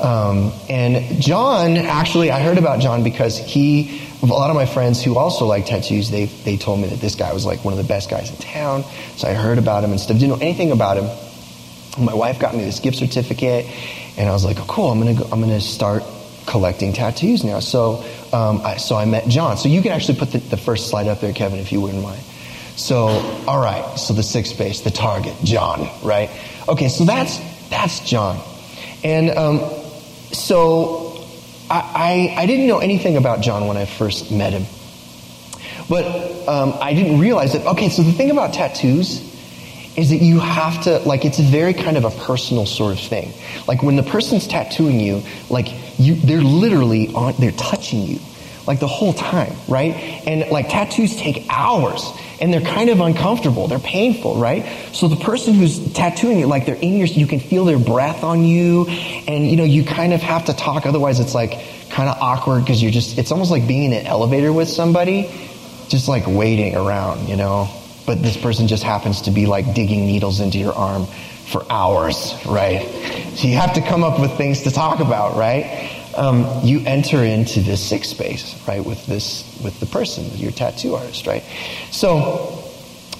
Um, 0.00 0.52
and 0.68 1.20
John, 1.22 1.76
actually, 1.76 2.30
I 2.30 2.42
heard 2.42 2.58
about 2.58 2.80
John 2.80 3.02
because 3.02 3.38
he 3.38 4.06
a 4.22 4.26
lot 4.26 4.50
of 4.50 4.56
my 4.56 4.66
friends 4.66 5.02
who 5.02 5.18
also 5.18 5.46
like 5.46 5.66
tattoos, 5.66 6.10
they, 6.10 6.26
they 6.26 6.56
told 6.56 6.80
me 6.80 6.88
that 6.88 7.00
this 7.00 7.14
guy 7.14 7.32
was 7.32 7.44
like 7.44 7.64
one 7.64 7.72
of 7.72 7.78
the 7.78 7.84
best 7.84 8.10
guys 8.10 8.30
in 8.30 8.36
town. 8.36 8.84
So 9.16 9.28
I 9.28 9.34
heard 9.34 9.58
about 9.58 9.84
him 9.84 9.90
and 9.90 10.00
stuff. 10.00 10.18
Didn't 10.18 10.38
know 10.38 10.44
anything 10.44 10.72
about 10.72 10.96
him. 10.96 12.04
My 12.04 12.14
wife 12.14 12.38
got 12.38 12.54
me 12.54 12.64
this 12.64 12.80
gift 12.80 12.98
certificate, 12.98 13.66
and 14.18 14.28
I 14.28 14.32
was 14.32 14.44
like, 14.44 14.58
oh, 14.58 14.64
cool. 14.66 14.90
I'm 14.90 14.98
gonna 14.98 15.14
go, 15.14 15.24
I'm 15.30 15.40
gonna 15.40 15.60
start 15.60 16.02
collecting 16.46 16.92
tattoos 16.92 17.42
now. 17.42 17.60
So 17.60 18.04
um, 18.32 18.60
I, 18.64 18.76
so 18.76 18.96
I 18.96 19.04
met 19.04 19.28
John. 19.28 19.56
So 19.56 19.68
you 19.68 19.82
can 19.82 19.92
actually 19.92 20.18
put 20.18 20.32
the, 20.32 20.38
the 20.38 20.56
first 20.56 20.90
slide 20.90 21.08
up 21.08 21.20
there, 21.20 21.32
Kevin, 21.32 21.58
if 21.58 21.72
you 21.72 21.80
wouldn't 21.80 22.02
mind. 22.02 22.22
So 22.76 23.06
all 23.46 23.60
right. 23.60 23.98
So 23.98 24.12
the 24.12 24.22
sick 24.22 24.46
space, 24.46 24.80
the 24.82 24.90
target, 24.90 25.34
John. 25.42 25.88
Right. 26.02 26.30
Okay. 26.68 26.88
So 26.88 27.04
that's 27.04 27.38
that's 27.70 28.00
John, 28.00 28.40
and 29.02 29.30
um, 29.30 29.60
so 30.32 31.24
I, 31.70 32.34
I, 32.36 32.42
I, 32.42 32.46
didn't 32.46 32.66
know 32.66 32.78
anything 32.78 33.16
about 33.16 33.40
John 33.40 33.66
when 33.66 33.76
I 33.76 33.84
first 33.84 34.30
met 34.30 34.52
him. 34.52 34.64
But 35.88 36.48
um, 36.48 36.74
I 36.80 36.94
didn't 36.94 37.20
realize 37.20 37.52
that, 37.52 37.66
okay, 37.66 37.88
so 37.88 38.02
the 38.02 38.12
thing 38.12 38.30
about 38.30 38.52
tattoos 38.52 39.20
is 39.96 40.10
that 40.10 40.20
you 40.20 40.40
have 40.40 40.82
to, 40.84 40.98
like, 41.00 41.24
it's 41.24 41.38
a 41.38 41.42
very 41.42 41.72
kind 41.72 41.96
of 41.96 42.04
a 42.04 42.10
personal 42.10 42.66
sort 42.66 42.92
of 42.92 43.00
thing. 43.00 43.32
Like, 43.66 43.82
when 43.82 43.96
the 43.96 44.02
person's 44.02 44.46
tattooing 44.46 45.00
you, 45.00 45.22
like, 45.48 45.68
you, 45.98 46.16
they're 46.16 46.42
literally 46.42 47.08
on, 47.14 47.34
they're 47.38 47.52
touching 47.52 48.02
you, 48.02 48.18
like, 48.66 48.78
the 48.78 48.88
whole 48.88 49.14
time, 49.14 49.54
right? 49.68 49.94
And, 50.26 50.50
like, 50.50 50.68
tattoos 50.68 51.16
take 51.16 51.46
hours 51.48 52.02
and 52.40 52.52
they're 52.52 52.60
kind 52.60 52.90
of 52.90 53.00
uncomfortable. 53.00 53.66
They're 53.68 53.78
painful, 53.78 54.36
right? 54.36 54.64
So 54.92 55.08
the 55.08 55.16
person 55.16 55.54
who's 55.54 55.92
tattooing 55.92 56.38
you, 56.38 56.46
like 56.46 56.66
they're 56.66 56.74
in 56.74 56.98
your, 56.98 57.06
you 57.06 57.26
can 57.26 57.40
feel 57.40 57.64
their 57.64 57.78
breath 57.78 58.22
on 58.22 58.44
you, 58.44 58.86
and 58.86 59.48
you 59.48 59.56
know 59.56 59.64
you 59.64 59.84
kind 59.84 60.12
of 60.12 60.20
have 60.22 60.46
to 60.46 60.52
talk. 60.52 60.86
Otherwise, 60.86 61.20
it's 61.20 61.34
like 61.34 61.52
kind 61.90 62.08
of 62.08 62.16
awkward 62.20 62.60
because 62.60 62.82
you're 62.82 62.92
just. 62.92 63.18
It's 63.18 63.32
almost 63.32 63.50
like 63.50 63.66
being 63.66 63.84
in 63.84 63.92
an 63.92 64.06
elevator 64.06 64.52
with 64.52 64.68
somebody, 64.68 65.30
just 65.88 66.08
like 66.08 66.24
waiting 66.26 66.76
around, 66.76 67.28
you 67.28 67.36
know. 67.36 67.68
But 68.06 68.22
this 68.22 68.36
person 68.36 68.68
just 68.68 68.84
happens 68.84 69.22
to 69.22 69.30
be 69.30 69.46
like 69.46 69.74
digging 69.74 70.06
needles 70.06 70.40
into 70.40 70.58
your 70.58 70.74
arm 70.74 71.06
for 71.06 71.64
hours, 71.70 72.34
right? 72.46 72.82
So 73.34 73.48
you 73.48 73.56
have 73.56 73.74
to 73.74 73.80
come 73.80 74.04
up 74.04 74.20
with 74.20 74.32
things 74.36 74.62
to 74.62 74.70
talk 74.70 75.00
about, 75.00 75.36
right? 75.36 75.95
Um, 76.16 76.46
you 76.62 76.82
enter 76.86 77.22
into 77.24 77.60
this 77.60 77.86
sick 77.86 78.04
space, 78.04 78.56
right, 78.66 78.84
with 78.84 79.04
this, 79.06 79.60
with 79.62 79.78
the 79.80 79.86
person, 79.86 80.24
your 80.36 80.50
tattoo 80.50 80.94
artist, 80.94 81.26
right? 81.26 81.44
So, 81.90 82.62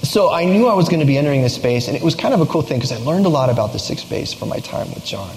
so 0.03 0.33
I 0.33 0.45
knew 0.45 0.67
I 0.67 0.75
was 0.75 0.89
going 0.89 1.01
to 1.01 1.07
be 1.07 1.19
entering 1.19 1.43
this 1.43 1.55
space, 1.55 1.89
and 1.89 1.97
it 1.97 2.03
was 2.03 2.15
kind 2.15 2.33
of 2.33 2.41
a 2.41 2.47
cool 2.47 2.63
thing 2.63 2.79
because 2.79 2.93
I 2.93 2.97
learned 2.99 3.27
a 3.27 3.31
lot 3.31 3.51
about 3.51 3.73
the 3.73 3.79
sick 3.79 3.99
space 3.99 4.33
from 4.33 4.49
my 4.49 4.61
time 4.61 4.89
with 4.95 5.05
John. 5.05 5.37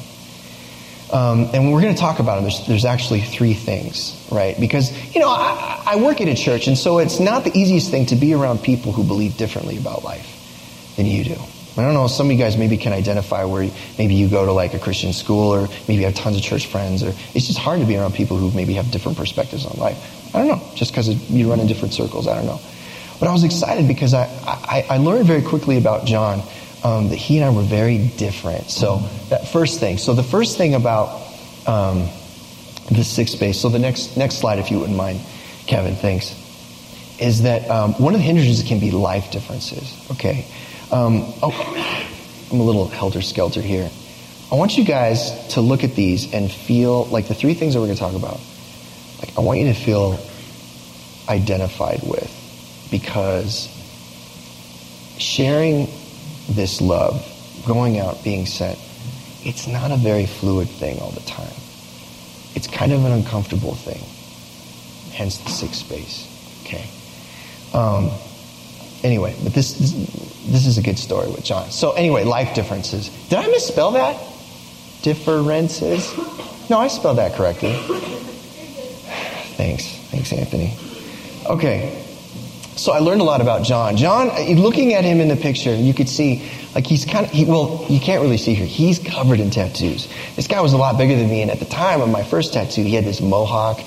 Um, 1.11 1.49
and 1.53 1.73
we're 1.73 1.81
going 1.81 1.93
to 1.93 1.99
talk 1.99 2.19
about 2.19 2.35
them. 2.35 2.43
There's, 2.43 2.67
there's, 2.67 2.85
actually 2.85 3.21
three 3.21 3.55
things, 3.55 4.27
right? 4.31 4.59
Because, 4.59 4.91
you 5.13 5.19
know, 5.19 5.29
I, 5.29 5.81
I 5.85 5.95
work 5.95 6.21
at 6.21 6.27
a 6.27 6.35
church, 6.35 6.67
and 6.67 6.77
so 6.77 6.99
it's 6.99 7.19
not 7.19 7.43
the 7.43 7.57
easiest 7.57 7.89
thing 7.89 8.05
to 8.07 8.15
be 8.15 8.33
around 8.33 8.61
people 8.61 8.91
who 8.91 9.03
believe 9.03 9.35
differently 9.35 9.77
about 9.77 10.03
life 10.03 10.93
than 10.97 11.07
you 11.07 11.23
do. 11.23 11.37
I 11.79 11.85
don't 11.85 11.93
know, 11.93 12.07
some 12.07 12.27
of 12.27 12.31
you 12.31 12.37
guys 12.37 12.57
maybe 12.57 12.77
can 12.77 12.93
identify 12.93 13.43
where 13.45 13.69
maybe 13.97 14.15
you 14.15 14.27
go 14.27 14.45
to 14.45 14.51
like 14.51 14.73
a 14.73 14.79
Christian 14.79 15.13
school 15.13 15.53
or 15.53 15.67
maybe 15.87 15.95
you 15.95 16.05
have 16.05 16.15
tons 16.15 16.35
of 16.37 16.43
church 16.43 16.67
friends 16.67 17.03
or 17.03 17.09
it's 17.33 17.47
just 17.47 17.57
hard 17.57 17.79
to 17.79 17.85
be 17.85 17.95
around 17.97 18.13
people 18.13 18.37
who 18.37 18.51
maybe 18.51 18.73
have 18.73 18.91
different 18.91 19.17
perspectives 19.17 19.65
on 19.65 19.77
life. 19.77 20.35
I 20.35 20.39
don't 20.39 20.47
know, 20.47 20.61
just 20.75 20.91
because 20.91 21.07
you 21.29 21.49
run 21.49 21.59
in 21.59 21.67
different 21.67 21.93
circles, 21.93 22.27
I 22.27 22.35
don't 22.35 22.45
know. 22.45 22.59
But 23.19 23.27
I 23.27 23.33
was 23.33 23.43
excited 23.43 23.87
because 23.87 24.13
I, 24.13 24.25
I, 24.45 24.85
I 24.89 24.97
learned 24.97 25.25
very 25.25 25.41
quickly 25.41 25.77
about 25.77 26.05
John 26.05 26.41
um, 26.83 27.09
that 27.09 27.17
he 27.17 27.37
and 27.37 27.45
I 27.45 27.49
were 27.49 27.63
very 27.63 27.97
different. 27.97 28.69
So 28.69 28.99
that 29.29 29.49
first 29.49 29.79
thing. 29.79 29.97
So 29.97 30.13
the 30.13 30.23
first 30.23 30.57
thing 30.57 30.75
about 30.75 31.21
um, 31.67 32.07
the 32.91 33.03
sick 33.03 33.27
space. 33.27 33.59
So 33.59 33.69
the 33.69 33.79
next 33.79 34.17
next 34.17 34.35
slide, 34.35 34.59
if 34.59 34.71
you 34.71 34.79
wouldn't 34.79 34.97
mind, 34.97 35.19
Kevin. 35.67 35.95
Thanks. 35.95 36.35
Is 37.19 37.43
that 37.43 37.69
um, 37.69 37.93
one 37.93 38.13
of 38.13 38.21
the 38.21 38.25
hindrances 38.25 38.63
can 38.63 38.79
be 38.79 38.91
life 38.91 39.31
differences? 39.31 39.93
Okay. 40.11 40.45
Um, 40.91 41.33
oh, 41.43 42.05
I'm 42.51 42.59
a 42.59 42.63
little 42.63 42.87
helter 42.87 43.21
skelter 43.21 43.61
here. 43.61 43.89
I 44.51 44.55
want 44.55 44.77
you 44.77 44.83
guys 44.83 45.47
to 45.49 45.61
look 45.61 45.83
at 45.83 45.95
these 45.95 46.33
and 46.33 46.51
feel 46.51 47.05
like 47.05 47.27
the 47.27 47.35
three 47.35 47.53
things 47.53 47.75
that 47.75 47.79
we're 47.79 47.85
going 47.85 47.97
to 47.97 48.01
talk 48.01 48.15
about. 48.15 48.39
Like 49.19 49.37
I 49.37 49.41
want 49.41 49.59
you 49.59 49.65
to 49.67 49.73
feel 49.75 50.19
identified 51.27 52.01
with 52.03 52.35
because 52.89 53.67
sharing 55.19 55.87
this 56.49 56.81
love, 56.81 57.23
going 57.67 57.99
out, 57.99 58.23
being 58.23 58.47
sent, 58.47 58.79
it's 59.43 59.67
not 59.67 59.91
a 59.91 59.97
very 59.97 60.25
fluid 60.25 60.67
thing 60.67 60.99
all 60.99 61.11
the 61.11 61.21
time. 61.21 61.53
It's 62.55 62.65
kind 62.65 62.91
of 62.91 63.05
an 63.05 63.11
uncomfortable 63.11 63.75
thing. 63.75 64.01
Hence 65.13 65.37
the 65.37 65.49
sick 65.49 65.75
space. 65.75 66.25
Okay. 66.63 66.89
Um, 67.73 68.09
anyway, 69.03 69.35
but 69.43 69.53
this, 69.53 69.73
this 69.73 69.93
this 70.45 70.65
is 70.65 70.77
a 70.77 70.81
good 70.81 70.97
story 70.97 71.27
with 71.27 71.43
John. 71.43 71.69
So 71.71 71.91
anyway, 71.91 72.23
life 72.23 72.55
differences. 72.55 73.09
Did 73.29 73.39
I 73.39 73.47
misspell 73.47 73.91
that? 73.91 74.17
Differences? 75.01 76.13
No, 76.69 76.79
I 76.79 76.87
spelled 76.87 77.17
that 77.17 77.33
correctly. 77.33 77.73
Thanks. 79.55 79.87
Thanks, 80.11 80.31
Anthony. 80.33 80.73
Okay. 81.45 82.05
So 82.79 82.93
I 82.93 82.99
learned 82.99 83.19
a 83.19 83.25
lot 83.25 83.41
about 83.41 83.63
John. 83.63 83.97
John, 83.97 84.29
uh, 84.29 84.39
looking 84.57 84.93
at 84.93 85.03
him 85.03 85.19
in 85.19 85.27
the 85.27 85.35
picture, 85.35 85.75
you 85.75 85.93
could 85.93 86.07
see, 86.07 86.49
like 86.73 86.87
he's 86.87 87.03
kind 87.03 87.25
of, 87.25 87.31
he, 87.31 87.43
well, 87.43 87.85
you 87.89 87.99
can't 87.99 88.21
really 88.21 88.37
see 88.37 88.53
here. 88.53 88.65
He's 88.65 88.99
covered 88.99 89.41
in 89.41 89.49
tattoos. 89.49 90.07
This 90.37 90.47
guy 90.47 90.61
was 90.61 90.71
a 90.71 90.77
lot 90.77 90.97
bigger 90.97 91.13
than 91.17 91.29
me, 91.29 91.41
and 91.41 91.51
at 91.51 91.59
the 91.59 91.65
time 91.65 91.99
of 91.99 92.07
my 92.07 92.23
first 92.23 92.53
tattoo, 92.53 92.83
he 92.83 92.95
had 92.95 93.03
this 93.03 93.19
mohawk, 93.19 93.81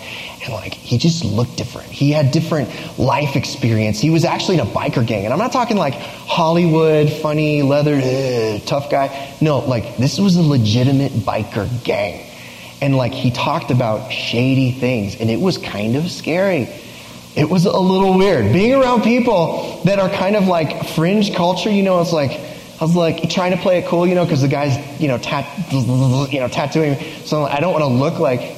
and 0.44 0.52
like 0.52 0.74
he 0.74 0.98
just 0.98 1.24
looked 1.24 1.56
different. 1.56 1.88
He 1.88 2.10
had 2.10 2.32
different 2.32 2.68
life 2.98 3.34
experience. 3.34 3.98
He 3.98 4.10
was 4.10 4.26
actually 4.26 4.58
in 4.58 4.66
a 4.66 4.70
biker 4.70 5.06
gang, 5.06 5.24
and 5.24 5.32
I'm 5.32 5.38
not 5.38 5.52
talking 5.52 5.78
like 5.78 5.94
Hollywood, 5.94 7.10
funny, 7.10 7.62
leather, 7.62 7.94
ugh, 7.94 8.62
tough 8.66 8.90
guy. 8.90 9.34
No, 9.40 9.60
like 9.60 9.96
this 9.96 10.18
was 10.18 10.36
a 10.36 10.42
legitimate 10.42 11.12
biker 11.12 11.66
gang, 11.82 12.26
and 12.82 12.94
like 12.94 13.12
he 13.12 13.30
talked 13.30 13.70
about 13.70 14.12
shady 14.12 14.70
things, 14.70 15.16
and 15.18 15.30
it 15.30 15.40
was 15.40 15.56
kind 15.56 15.96
of 15.96 16.10
scary 16.10 16.68
it 17.34 17.48
was 17.48 17.64
a 17.64 17.78
little 17.78 18.16
weird. 18.16 18.52
Being 18.52 18.74
around 18.74 19.02
people 19.02 19.80
that 19.84 19.98
are 19.98 20.10
kind 20.10 20.36
of 20.36 20.46
like 20.48 20.86
fringe 20.88 21.34
culture, 21.34 21.70
you 21.70 21.82
know, 21.82 22.00
it's 22.00 22.12
like, 22.12 22.32
I 22.32 22.84
was 22.84 22.94
like 22.94 23.30
trying 23.30 23.52
to 23.52 23.56
play 23.56 23.78
it 23.78 23.86
cool, 23.86 24.06
you 24.06 24.14
know, 24.14 24.24
because 24.24 24.42
the 24.42 24.48
guy's, 24.48 24.76
you 25.00 25.08
know, 25.08 25.16
tat, 25.16 25.46
you 25.72 26.40
know, 26.40 26.48
tattooing. 26.48 26.98
So 27.24 27.44
I 27.44 27.60
don't 27.60 27.72
want 27.72 27.84
to 27.84 27.88
look 27.88 28.18
like, 28.18 28.56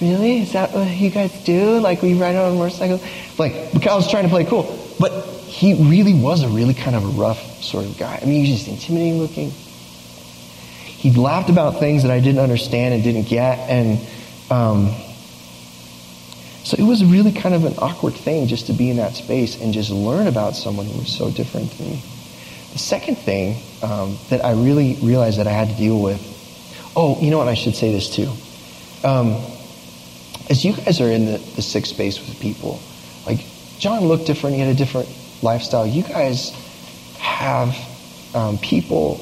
really? 0.00 0.42
Is 0.42 0.52
that 0.52 0.72
what 0.72 0.88
you 0.88 1.10
guys 1.10 1.32
do? 1.44 1.78
Like 1.78 2.02
we 2.02 2.14
ride 2.14 2.34
on 2.36 2.56
motorcycles? 2.56 3.02
Like, 3.38 3.72
because 3.72 3.92
I 3.92 3.94
was 3.94 4.10
trying 4.10 4.24
to 4.24 4.28
play 4.28 4.44
cool. 4.44 4.76
But 4.98 5.24
he 5.46 5.74
really 5.88 6.14
was 6.14 6.42
a 6.42 6.48
really 6.48 6.74
kind 6.74 6.96
of 6.96 7.04
a 7.04 7.20
rough 7.20 7.62
sort 7.62 7.86
of 7.86 7.96
guy. 7.96 8.18
I 8.20 8.24
mean, 8.24 8.44
he 8.44 8.52
was 8.52 8.60
just 8.60 8.68
intimidating 8.68 9.18
looking. 9.18 9.50
He 9.50 11.14
laughed 11.14 11.48
about 11.48 11.78
things 11.78 12.02
that 12.02 12.10
I 12.10 12.20
didn't 12.20 12.40
understand 12.40 12.92
and 12.92 13.02
didn't 13.02 13.28
get. 13.28 13.58
And, 13.70 14.06
um, 14.50 14.94
so 16.70 16.76
it 16.78 16.86
was 16.86 17.04
really 17.04 17.32
kind 17.32 17.52
of 17.52 17.64
an 17.64 17.74
awkward 17.78 18.14
thing 18.14 18.46
just 18.46 18.68
to 18.68 18.72
be 18.72 18.90
in 18.90 18.98
that 18.98 19.16
space 19.16 19.60
and 19.60 19.74
just 19.74 19.90
learn 19.90 20.28
about 20.28 20.54
someone 20.54 20.86
who 20.86 21.00
was 21.00 21.12
so 21.12 21.28
different 21.28 21.68
than 21.72 21.90
me. 21.90 22.02
The 22.72 22.78
second 22.78 23.16
thing 23.18 23.60
um, 23.82 24.16
that 24.28 24.44
I 24.44 24.52
really 24.52 24.96
realized 25.02 25.40
that 25.40 25.48
I 25.48 25.50
had 25.50 25.70
to 25.70 25.74
deal 25.74 26.00
with, 26.00 26.22
oh, 26.94 27.20
you 27.20 27.32
know 27.32 27.38
what, 27.38 27.48
I 27.48 27.54
should 27.54 27.74
say 27.74 27.90
this 27.90 28.14
too. 28.14 28.30
Um, 29.02 29.44
as 30.48 30.64
you 30.64 30.74
guys 30.74 31.00
are 31.00 31.10
in 31.10 31.26
the, 31.26 31.38
the 31.56 31.62
sick 31.62 31.86
space 31.86 32.20
with 32.20 32.38
people, 32.38 32.80
like 33.26 33.44
John 33.80 34.04
looked 34.04 34.26
different, 34.26 34.54
he 34.54 34.62
had 34.62 34.70
a 34.70 34.78
different 34.78 35.08
lifestyle. 35.42 35.88
You 35.88 36.04
guys 36.04 36.50
have 37.18 37.74
um, 38.32 38.58
people 38.58 39.16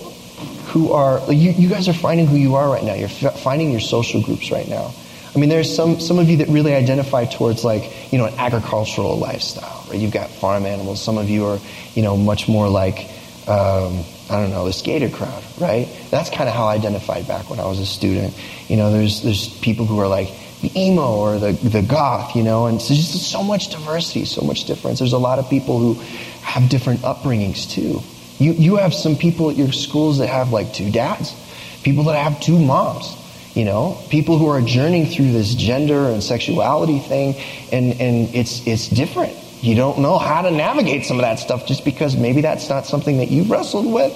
who 0.67 0.93
are, 0.93 1.33
you, 1.33 1.52
you 1.52 1.71
guys 1.71 1.88
are 1.88 1.95
finding 1.95 2.26
who 2.26 2.37
you 2.37 2.57
are 2.57 2.69
right 2.69 2.85
now. 2.85 2.93
You're 2.93 3.09
f- 3.09 3.40
finding 3.40 3.71
your 3.71 3.81
social 3.81 4.21
groups 4.21 4.50
right 4.50 4.69
now. 4.69 4.93
I 5.35 5.38
mean, 5.38 5.49
there's 5.49 5.75
some, 5.75 6.00
some 6.00 6.18
of 6.18 6.28
you 6.28 6.38
that 6.38 6.49
really 6.49 6.75
identify 6.75 7.25
towards 7.25 7.64
like, 7.64 8.12
you 8.12 8.18
know, 8.18 8.26
an 8.26 8.35
agricultural 8.38 9.18
lifestyle, 9.18 9.85
right? 9.88 9.99
You've 9.99 10.12
got 10.12 10.30
farm 10.30 10.64
animals. 10.66 11.02
Some 11.02 11.18
of 11.18 11.28
you 11.28 11.47
are, 11.47 11.58
you 11.94 12.02
know, 12.02 12.16
much 12.16 12.49
more 12.49 12.68
like, 12.68 13.11
um, 13.47 14.04
I 14.30 14.40
don't 14.40 14.50
know, 14.50 14.64
the 14.64 14.73
skater 14.73 15.08
crowd, 15.08 15.42
right? 15.61 15.88
That's 16.11 16.30
kind 16.30 16.49
of 16.49 16.54
how 16.54 16.66
I 16.66 16.75
identified 16.75 17.28
back 17.28 17.50
when 17.50 17.61
I 17.61 17.66
was 17.66 17.78
a 17.78 17.87
student. 17.87 18.35
You 18.68 18.76
know, 18.76 18.92
there's, 18.92 19.23
there's 19.23 19.49
people 19.61 19.87
who 19.87 19.99
are 20.00 20.08
like 20.08 20.28
the 20.61 20.70
emo 20.78 21.16
or 21.16 21.38
the, 21.38 21.52
the 21.52 21.82
goth, 21.82 22.35
you 22.35 22.42
know, 22.42 22.66
and 22.66 22.80
so 22.80 22.94
just 22.94 23.30
so 23.30 23.42
much 23.42 23.70
diversity, 23.70 24.25
so 24.25 24.42
much 24.42 24.64
difference. 24.64 24.99
There's 24.99 25.12
a 25.12 25.18
lot 25.18 25.38
of 25.38 25.49
people 25.49 25.78
who 25.78 25.94
have 26.42 26.68
different 26.68 27.00
upbringings 27.00 27.70
too. 27.70 28.00
You, 28.42 28.52
you 28.52 28.76
have 28.76 28.94
some 28.94 29.16
people 29.16 29.50
at 29.50 29.56
your 29.56 29.73
schools 29.73 30.18
that 30.18 30.28
have 30.28 30.52
like 30.52 30.73
two 30.73 30.90
dads, 30.90 31.35
people 31.82 32.04
that 32.04 32.23
have 32.23 32.40
two 32.40 32.58
moms 32.58 33.14
you 33.58 33.64
know, 33.64 34.00
people 34.08 34.38
who 34.38 34.46
are 34.46 34.60
journeying 34.60 35.06
through 35.06 35.32
this 35.32 35.52
gender 35.56 36.10
and 36.10 36.22
sexuality 36.22 37.00
thing, 37.00 37.34
and, 37.72 38.00
and 38.00 38.32
it's, 38.32 38.64
it's 38.68 38.86
different. 38.86 39.36
You 39.60 39.74
don't 39.74 39.98
know 39.98 40.16
how 40.16 40.42
to 40.42 40.52
navigate 40.52 41.04
some 41.04 41.16
of 41.16 41.22
that 41.22 41.40
stuff 41.40 41.66
just 41.66 41.84
because 41.84 42.16
maybe 42.16 42.40
that's 42.40 42.68
not 42.68 42.86
something 42.86 43.16
that 43.16 43.32
you've 43.32 43.50
wrestled 43.50 43.92
with. 43.92 44.14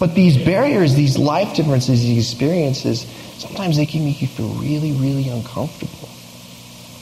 But 0.00 0.16
these 0.16 0.36
barriers, 0.36 0.96
these 0.96 1.16
life 1.16 1.54
differences, 1.54 2.02
these 2.02 2.32
experiences, 2.32 3.02
sometimes 3.38 3.76
they 3.76 3.86
can 3.86 4.04
make 4.04 4.20
you 4.20 4.26
feel 4.26 4.48
really, 4.54 4.90
really 4.90 5.28
uncomfortable. 5.28 6.08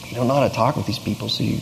You 0.07 0.15
don't 0.15 0.27
know 0.27 0.35
how 0.35 0.47
to 0.47 0.53
talk 0.53 0.75
with 0.75 0.85
these 0.85 0.99
people, 0.99 1.27
so 1.27 1.43
you 1.43 1.57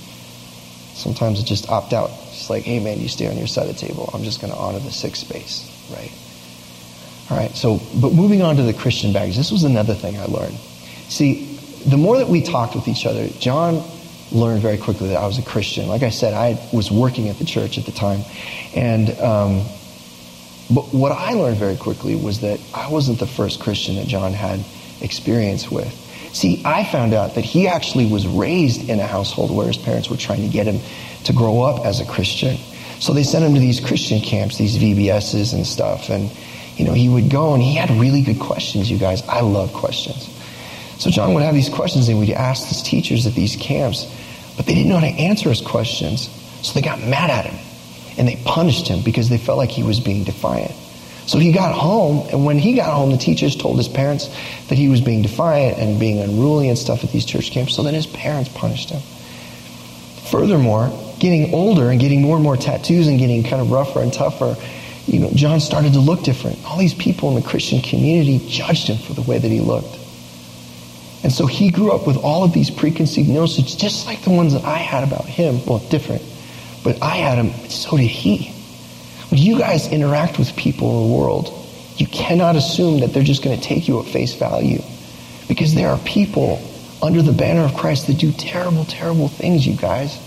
sometimes 0.93 1.41
just 1.41 1.69
opt 1.69 1.93
out. 1.93 2.09
It's 2.09 2.49
like, 2.49 2.63
hey 2.63 2.83
man, 2.83 2.99
you 2.99 3.07
stay 3.07 3.29
on 3.29 3.37
your 3.37 3.47
side 3.47 3.69
of 3.69 3.79
the 3.79 3.87
table. 3.87 4.09
I'm 4.13 4.23
just 4.23 4.41
going 4.41 4.51
to 4.51 4.59
honor 4.59 4.79
the 4.79 4.91
sick 4.91 5.15
space, 5.15 5.71
right? 5.89 6.11
All 7.31 7.37
right, 7.37 7.55
so, 7.55 7.79
but 8.01 8.11
moving 8.11 8.41
on 8.41 8.57
to 8.57 8.63
the 8.63 8.73
Christian 8.73 9.13
baggage, 9.13 9.37
this 9.37 9.53
was 9.53 9.63
another 9.63 9.93
thing 9.93 10.17
I 10.17 10.25
learned. 10.25 10.57
See, 11.07 11.45
the 11.87 11.95
more 11.95 12.17
that 12.17 12.27
we 12.27 12.41
talked 12.41 12.75
with 12.75 12.89
each 12.89 13.05
other, 13.05 13.29
John 13.39 13.81
learned 14.33 14.61
very 14.61 14.77
quickly 14.77 15.07
that 15.07 15.17
I 15.17 15.25
was 15.25 15.37
a 15.37 15.41
Christian. 15.41 15.87
Like 15.87 16.03
I 16.03 16.09
said, 16.09 16.33
I 16.33 16.59
was 16.73 16.91
working 16.91 17.29
at 17.29 17.37
the 17.37 17.45
church 17.45 17.77
at 17.77 17.85
the 17.85 17.93
time. 17.93 18.23
And, 18.75 19.11
um, 19.21 19.63
but 20.75 20.93
what 20.93 21.13
I 21.13 21.31
learned 21.31 21.55
very 21.55 21.77
quickly 21.77 22.17
was 22.17 22.41
that 22.41 22.59
I 22.73 22.89
wasn't 22.89 23.19
the 23.19 23.27
first 23.27 23.61
Christian 23.61 23.95
that 23.95 24.07
John 24.07 24.33
had 24.33 24.59
experience 24.99 25.71
with. 25.71 25.89
See, 26.33 26.61
I 26.65 26.83
found 26.83 27.13
out 27.13 27.35
that 27.35 27.45
he 27.45 27.65
actually 27.65 28.11
was 28.11 28.27
raised 28.27 28.89
in 28.89 28.99
a 28.99 29.07
household 29.07 29.55
where 29.55 29.67
his 29.67 29.77
parents 29.77 30.09
were 30.09 30.17
trying 30.17 30.41
to 30.41 30.49
get 30.49 30.67
him 30.67 30.81
to 31.23 31.31
grow 31.31 31.61
up 31.61 31.85
as 31.85 32.01
a 32.01 32.05
Christian. 32.05 32.57
So 32.99 33.13
they 33.13 33.23
sent 33.23 33.45
him 33.45 33.53
to 33.53 33.59
these 33.61 33.79
Christian 33.79 34.19
camps, 34.19 34.57
these 34.57 34.77
VBSs 34.77 35.53
and 35.53 35.65
stuff. 35.65 36.09
And, 36.09 36.29
you 36.81 36.87
know, 36.87 36.93
he 36.93 37.07
would 37.07 37.29
go 37.29 37.53
and 37.53 37.61
he 37.61 37.75
had 37.75 37.91
really 37.91 38.23
good 38.23 38.39
questions, 38.39 38.89
you 38.89 38.97
guys. 38.97 39.21
I 39.27 39.41
love 39.41 39.71
questions. 39.71 40.27
So 40.97 41.11
John 41.11 41.35
would 41.35 41.43
have 41.43 41.53
these 41.53 41.69
questions 41.69 42.09
and 42.09 42.17
we'd 42.17 42.31
ask 42.31 42.67
his 42.69 42.81
teachers 42.81 43.27
at 43.27 43.35
these 43.35 43.55
camps, 43.55 44.11
but 44.57 44.65
they 44.65 44.73
didn't 44.73 44.89
know 44.89 44.97
how 44.97 45.05
to 45.05 45.13
answer 45.13 45.49
his 45.49 45.61
questions. 45.61 46.27
So 46.63 46.73
they 46.73 46.81
got 46.81 46.99
mad 46.99 47.29
at 47.29 47.45
him 47.45 47.63
and 48.17 48.27
they 48.27 48.41
punished 48.43 48.87
him 48.87 49.03
because 49.03 49.29
they 49.29 49.37
felt 49.37 49.59
like 49.59 49.69
he 49.69 49.83
was 49.83 49.99
being 49.99 50.23
defiant. 50.23 50.71
So 51.27 51.37
he 51.37 51.51
got 51.51 51.75
home, 51.75 52.27
and 52.31 52.45
when 52.45 52.57
he 52.57 52.73
got 52.73 52.91
home, 52.95 53.11
the 53.11 53.17
teachers 53.17 53.55
told 53.55 53.77
his 53.77 53.87
parents 53.87 54.27
that 54.69 54.75
he 54.79 54.87
was 54.87 55.01
being 55.01 55.21
defiant 55.21 55.77
and 55.77 55.99
being 55.99 56.19
unruly 56.19 56.67
and 56.67 56.75
stuff 56.75 57.03
at 57.03 57.11
these 57.11 57.25
church 57.25 57.51
camps, 57.51 57.75
so 57.75 57.83
then 57.83 57.93
his 57.93 58.07
parents 58.07 58.49
punished 58.49 58.89
him. 58.89 59.01
Furthermore, 60.31 60.91
getting 61.19 61.53
older 61.53 61.91
and 61.91 62.01
getting 62.01 62.23
more 62.23 62.37
and 62.37 62.43
more 62.43 62.57
tattoos 62.57 63.07
and 63.07 63.19
getting 63.19 63.43
kind 63.43 63.61
of 63.61 63.71
rougher 63.71 64.01
and 64.01 64.11
tougher, 64.11 64.57
you 65.07 65.19
know, 65.19 65.29
John 65.33 65.59
started 65.59 65.93
to 65.93 65.99
look 65.99 66.23
different. 66.23 66.63
All 66.65 66.77
these 66.77 66.93
people 66.93 67.29
in 67.29 67.35
the 67.35 67.47
Christian 67.47 67.81
community 67.81 68.39
judged 68.47 68.87
him 68.87 68.97
for 68.97 69.13
the 69.13 69.23
way 69.23 69.37
that 69.37 69.47
he 69.47 69.59
looked. 69.59 69.97
And 71.23 71.31
so 71.31 71.45
he 71.45 71.69
grew 71.69 71.91
up 71.91 72.07
with 72.07 72.17
all 72.17 72.43
of 72.43 72.53
these 72.53 72.69
preconceived 72.69 73.29
notions, 73.29 73.75
just 73.75 74.07
like 74.07 74.21
the 74.21 74.31
ones 74.31 74.53
that 74.53 74.63
I 74.63 74.77
had 74.77 75.03
about 75.03 75.25
him. 75.25 75.63
Well, 75.65 75.79
different. 75.79 76.23
But 76.83 77.01
I 77.01 77.17
had 77.17 77.37
them, 77.37 77.51
so 77.69 77.97
did 77.97 78.07
he. 78.07 78.51
When 79.29 79.39
you 79.39 79.57
guys 79.59 79.87
interact 79.87 80.39
with 80.39 80.55
people 80.55 80.89
in 80.89 81.09
the 81.09 81.15
world, 81.15 81.53
you 81.97 82.07
cannot 82.07 82.55
assume 82.55 83.01
that 83.01 83.13
they're 83.13 83.23
just 83.23 83.43
going 83.43 83.57
to 83.57 83.63
take 83.63 83.87
you 83.87 83.99
at 83.99 84.07
face 84.07 84.33
value. 84.33 84.81
Because 85.47 85.75
there 85.75 85.89
are 85.89 85.99
people 85.99 86.59
under 87.01 87.21
the 87.21 87.33
banner 87.33 87.61
of 87.61 87.75
Christ 87.75 88.07
that 88.07 88.17
do 88.17 88.31
terrible, 88.31 88.85
terrible 88.85 89.27
things, 89.27 89.65
you 89.65 89.75
guys. 89.75 90.19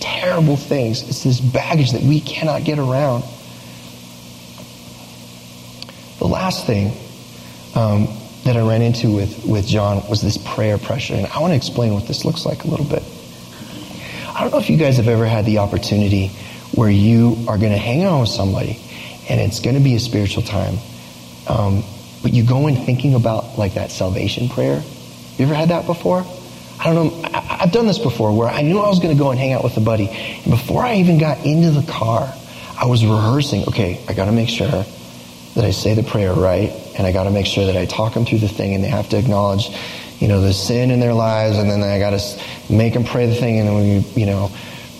Terrible 0.00 0.56
things. 0.56 1.08
It's 1.08 1.24
this 1.24 1.40
baggage 1.40 1.92
that 1.92 2.02
we 2.02 2.20
cannot 2.20 2.64
get 2.64 2.78
around. 2.78 3.24
The 6.18 6.28
last 6.42 6.66
thing 6.66 6.88
um, 7.76 8.08
that 8.42 8.56
I 8.56 8.66
ran 8.66 8.82
into 8.82 9.14
with, 9.14 9.46
with 9.46 9.64
John 9.64 10.02
was 10.08 10.20
this 10.20 10.36
prayer 10.36 10.76
pressure. 10.76 11.14
And 11.14 11.26
I 11.28 11.38
want 11.38 11.52
to 11.52 11.56
explain 11.56 11.94
what 11.94 12.08
this 12.08 12.24
looks 12.24 12.44
like 12.44 12.64
a 12.64 12.66
little 12.66 12.84
bit. 12.84 13.04
I 14.26 14.40
don't 14.40 14.50
know 14.50 14.58
if 14.58 14.68
you 14.68 14.76
guys 14.76 14.96
have 14.96 15.06
ever 15.06 15.24
had 15.24 15.44
the 15.46 15.58
opportunity 15.58 16.32
where 16.74 16.90
you 16.90 17.36
are 17.46 17.58
going 17.58 17.70
to 17.70 17.78
hang 17.78 18.02
out 18.02 18.22
with 18.22 18.28
somebody 18.28 18.80
and 19.28 19.40
it's 19.40 19.60
going 19.60 19.76
to 19.76 19.82
be 19.82 19.94
a 19.94 20.00
spiritual 20.00 20.42
time. 20.42 20.78
Um, 21.46 21.84
but 22.22 22.32
you 22.32 22.44
go 22.44 22.66
in 22.66 22.74
thinking 22.74 23.14
about 23.14 23.56
like 23.56 23.74
that 23.74 23.92
salvation 23.92 24.48
prayer. 24.48 24.82
You 25.38 25.44
ever 25.44 25.54
had 25.54 25.68
that 25.68 25.86
before? 25.86 26.26
I 26.80 26.92
don't 26.92 26.94
know. 26.96 27.22
I, 27.22 27.38
have 27.62 27.72
done 27.72 27.86
this 27.86 28.00
before 28.00 28.36
where 28.36 28.48
I 28.48 28.62
knew 28.62 28.80
I 28.80 28.88
was 28.88 28.98
going 28.98 29.16
to 29.16 29.22
go 29.22 29.30
and 29.30 29.38
hang 29.38 29.52
out 29.52 29.62
with 29.62 29.76
a 29.76 29.80
buddy. 29.80 30.08
And 30.08 30.50
before 30.50 30.82
I 30.82 30.96
even 30.96 31.18
got 31.18 31.46
into 31.46 31.70
the 31.70 31.88
car, 31.88 32.34
I 32.76 32.86
was 32.86 33.06
rehearsing, 33.06 33.62
okay, 33.68 34.04
I 34.08 34.14
got 34.14 34.24
to 34.24 34.32
make 34.32 34.48
sure 34.48 34.84
that 35.54 35.64
I 35.64 35.70
say 35.70 35.94
the 35.94 36.02
prayer 36.02 36.32
right. 36.32 36.70
And 36.96 37.06
I 37.06 37.12
got 37.12 37.24
to 37.24 37.30
make 37.30 37.46
sure 37.46 37.66
that 37.66 37.76
I 37.76 37.86
talk 37.86 38.14
them 38.14 38.24
through 38.24 38.38
the 38.38 38.48
thing 38.48 38.74
and 38.74 38.82
they 38.82 38.88
have 38.88 39.08
to 39.10 39.18
acknowledge, 39.18 39.68
you 40.18 40.28
know, 40.28 40.40
the 40.40 40.52
sin 40.52 40.90
in 40.90 41.00
their 41.00 41.14
lives. 41.14 41.58
And 41.58 41.70
then 41.70 41.82
I 41.82 41.98
got 41.98 42.18
to 42.18 42.72
make 42.72 42.94
them 42.94 43.04
pray 43.04 43.26
the 43.26 43.34
thing. 43.34 43.58
And 43.58 43.68
then 43.68 43.74
we, 43.76 44.20
you 44.20 44.26
know, 44.26 44.50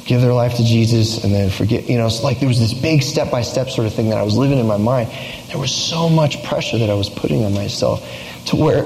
give 0.05 0.21
their 0.21 0.33
life 0.33 0.57
to 0.57 0.65
Jesus 0.65 1.25
and 1.25 1.33
then 1.33 1.51
forget, 1.51 1.89
you 1.89 1.97
know, 1.97 2.07
it's 2.07 2.23
like 2.23 2.41
there 2.41 2.49
was 2.49 2.59
this 2.59 2.75
big 2.75 3.03
step 3.03 3.31
by 3.31 3.43
step 3.43 3.71
sort 3.71 3.87
of 3.87 3.95
thing 3.95 4.11
that 4.11 4.19
I 4.19 4.23
was 4.23 4.37
living 4.37 4.59
in 4.59 4.67
my 4.67 4.77
mind. 4.77 5.11
There 5.49 5.59
was 5.59 5.75
so 5.75 6.09
much 6.09 6.43
pressure 6.45 6.79
that 6.79 6.91
I 6.91 6.95
was 6.95 7.09
putting 7.09 7.45
on 7.45 7.55
myself 7.55 8.01
to 8.47 8.57
where 8.57 8.85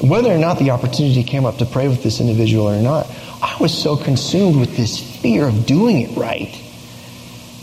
whether 0.00 0.30
or 0.30 0.38
not 0.38 0.58
the 0.58 0.70
opportunity 0.70 1.22
came 1.22 1.44
up 1.44 1.58
to 1.58 1.66
pray 1.66 1.88
with 1.88 2.02
this 2.02 2.20
individual 2.20 2.68
or 2.68 2.80
not, 2.80 3.06
I 3.42 3.56
was 3.60 3.76
so 3.76 3.96
consumed 3.96 4.58
with 4.58 4.76
this 4.76 4.98
fear 5.20 5.46
of 5.46 5.66
doing 5.66 6.02
it 6.02 6.16
right 6.16 6.60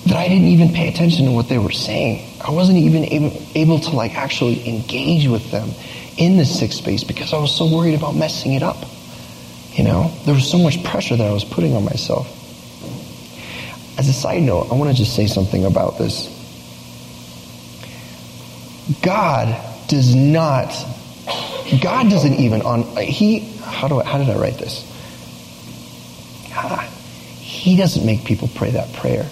that 0.05 0.15
I 0.15 0.27
didn't 0.27 0.47
even 0.47 0.69
pay 0.69 0.87
attention 0.87 1.25
to 1.25 1.31
what 1.31 1.47
they 1.47 1.57
were 1.57 1.71
saying. 1.71 2.27
I 2.43 2.51
wasn't 2.51 2.79
even 2.79 3.05
able, 3.05 3.41
able 3.53 3.79
to 3.79 3.89
like 3.91 4.15
actually 4.15 4.67
engage 4.67 5.27
with 5.27 5.51
them 5.51 5.69
in 6.17 6.37
the 6.37 6.45
sick 6.45 6.71
space 6.71 7.03
because 7.03 7.33
I 7.33 7.37
was 7.37 7.55
so 7.55 7.67
worried 7.67 7.93
about 7.93 8.15
messing 8.15 8.53
it 8.53 8.63
up. 8.63 8.77
You 9.73 9.83
know, 9.83 10.11
there 10.25 10.33
was 10.33 10.49
so 10.49 10.57
much 10.57 10.83
pressure 10.83 11.15
that 11.15 11.25
I 11.25 11.31
was 11.31 11.45
putting 11.45 11.75
on 11.75 11.85
myself. 11.85 12.27
As 13.97 14.07
a 14.09 14.13
side 14.13 14.41
note, 14.41 14.67
I 14.71 14.75
want 14.75 14.89
to 14.89 14.95
just 14.95 15.15
say 15.15 15.27
something 15.27 15.65
about 15.65 15.97
this. 15.97 16.37
God 19.01 19.55
does 19.87 20.15
not 20.15 20.73
God 21.81 22.09
doesn't 22.09 22.33
even 22.33 22.61
on 22.63 22.83
he 22.97 23.39
how 23.61 23.87
do 23.87 24.01
I, 24.01 24.03
how 24.03 24.17
did 24.17 24.29
I 24.29 24.35
write 24.37 24.57
this? 24.57 24.87
He 27.39 27.77
doesn't 27.77 28.05
make 28.05 28.25
people 28.25 28.49
pray 28.55 28.71
that 28.71 28.91
prayer. 28.93 29.29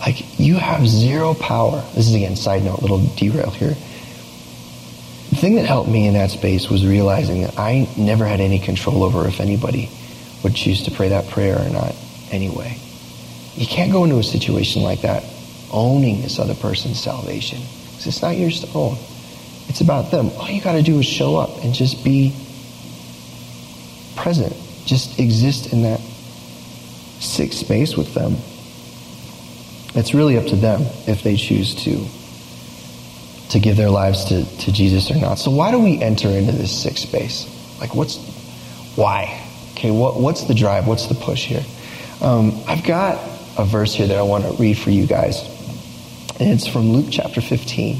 Like 0.00 0.38
you 0.38 0.56
have 0.56 0.86
zero 0.86 1.34
power. 1.34 1.82
This 1.94 2.08
is 2.08 2.14
again 2.14 2.36
side 2.36 2.64
note, 2.64 2.80
little 2.80 3.04
derail 3.16 3.50
here. 3.50 3.76
The 5.30 5.36
thing 5.36 5.54
that 5.56 5.66
helped 5.66 5.88
me 5.88 6.06
in 6.06 6.14
that 6.14 6.30
space 6.30 6.68
was 6.68 6.84
realizing 6.84 7.42
that 7.42 7.58
I 7.58 7.88
never 7.96 8.26
had 8.26 8.40
any 8.40 8.58
control 8.58 9.04
over 9.04 9.28
if 9.28 9.40
anybody 9.40 9.90
would 10.42 10.54
choose 10.54 10.84
to 10.84 10.90
pray 10.90 11.08
that 11.08 11.28
prayer 11.28 11.58
or 11.58 11.68
not 11.68 11.94
anyway. 12.30 12.76
You 13.54 13.66
can't 13.66 13.92
go 13.92 14.04
into 14.04 14.18
a 14.18 14.24
situation 14.24 14.82
like 14.82 15.02
that 15.02 15.22
owning 15.70 16.22
this 16.22 16.38
other 16.38 16.54
person's 16.54 17.00
salvation. 17.00 17.60
Because 17.92 18.06
it's 18.06 18.22
not 18.22 18.36
yours 18.36 18.60
to 18.60 18.68
own. 18.74 18.96
It's 19.68 19.80
about 19.80 20.10
them. 20.10 20.30
All 20.30 20.50
you 20.50 20.60
got 20.60 20.72
to 20.72 20.82
do 20.82 20.98
is 20.98 21.06
show 21.06 21.36
up 21.36 21.62
and 21.62 21.72
just 21.74 22.02
be 22.02 22.34
present. 24.16 24.54
Just 24.84 25.20
exist 25.20 25.72
in 25.72 25.82
that 25.82 26.00
sick 27.20 27.52
space 27.52 27.96
with 27.96 28.14
them. 28.14 28.36
It's 29.94 30.14
really 30.14 30.36
up 30.36 30.46
to 30.46 30.56
them 30.56 30.82
if 31.06 31.22
they 31.22 31.36
choose 31.36 31.74
to 31.84 32.06
to 33.50 33.58
give 33.58 33.76
their 33.76 33.90
lives 33.90 34.26
to, 34.26 34.44
to 34.58 34.72
Jesus 34.72 35.10
or 35.10 35.16
not. 35.16 35.34
So 35.34 35.50
why 35.50 35.72
do 35.72 35.80
we 35.80 36.00
enter 36.00 36.28
into 36.28 36.52
this 36.52 36.82
sick 36.82 36.96
space? 36.96 37.46
Like 37.80 37.94
what's 37.94 38.16
why? 38.96 39.46
Okay, 39.72 39.90
what, 39.90 40.20
what's 40.20 40.44
the 40.44 40.54
drive? 40.54 40.86
What's 40.86 41.06
the 41.06 41.14
push 41.14 41.46
here? 41.46 41.64
Um, 42.20 42.62
I've 42.66 42.84
got 42.84 43.18
a 43.56 43.64
verse 43.64 43.94
here 43.94 44.06
that 44.06 44.18
I 44.18 44.22
want 44.22 44.44
to 44.44 44.52
read 44.62 44.78
for 44.78 44.90
you 44.90 45.06
guys. 45.06 45.42
And 46.38 46.50
it's 46.50 46.66
from 46.66 46.92
Luke 46.92 47.06
chapter 47.10 47.40
15 47.40 47.96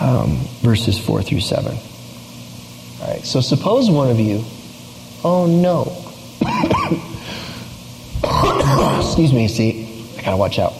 um, 0.00 0.36
verses 0.60 0.98
4 0.98 1.22
through 1.22 1.40
7. 1.40 1.74
All 1.74 3.08
right, 3.08 3.24
so 3.24 3.40
suppose 3.40 3.90
one 3.90 4.10
of 4.10 4.20
you, 4.20 4.44
oh 5.24 5.46
no. 5.46 6.00
Excuse 9.00 9.32
me, 9.32 9.48
see, 9.48 9.88
I 10.18 10.22
gotta 10.22 10.36
watch 10.36 10.58
out. 10.58 10.74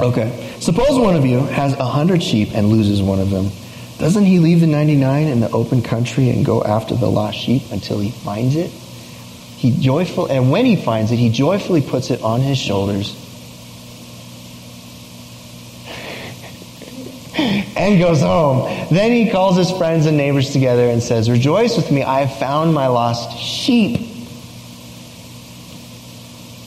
Okay, 0.00 0.56
suppose 0.60 0.98
one 0.98 1.14
of 1.14 1.26
you 1.26 1.40
has 1.40 1.74
a 1.74 1.84
hundred 1.84 2.22
sheep 2.22 2.54
and 2.54 2.68
loses 2.68 3.02
one 3.02 3.18
of 3.20 3.28
them. 3.28 3.50
Doesn't 3.98 4.24
he 4.24 4.38
leave 4.38 4.60
the 4.60 4.66
99 4.66 5.26
in 5.26 5.40
the 5.40 5.50
open 5.50 5.82
country 5.82 6.30
and 6.30 6.42
go 6.42 6.64
after 6.64 6.94
the 6.94 7.06
lost 7.06 7.36
sheep 7.36 7.64
until 7.70 8.00
he 8.00 8.10
finds 8.10 8.56
it? 8.56 8.70
He 8.70 9.72
joyful, 9.78 10.24
and 10.24 10.50
when 10.50 10.64
he 10.64 10.76
finds 10.76 11.12
it, 11.12 11.16
he 11.16 11.28
joyfully 11.28 11.82
puts 11.82 12.10
it 12.10 12.22
on 12.22 12.40
his 12.40 12.56
shoulders 12.56 13.14
and 17.76 17.98
goes 17.98 18.22
home. 18.22 18.88
Then 18.88 19.12
he 19.12 19.30
calls 19.30 19.58
his 19.58 19.70
friends 19.70 20.06
and 20.06 20.16
neighbors 20.16 20.50
together 20.50 20.88
and 20.88 21.02
says, 21.02 21.28
Rejoice 21.28 21.76
with 21.76 21.92
me, 21.92 22.02
I 22.02 22.20
have 22.20 22.38
found 22.38 22.72
my 22.72 22.86
lost 22.86 23.36
sheep. 23.38 24.09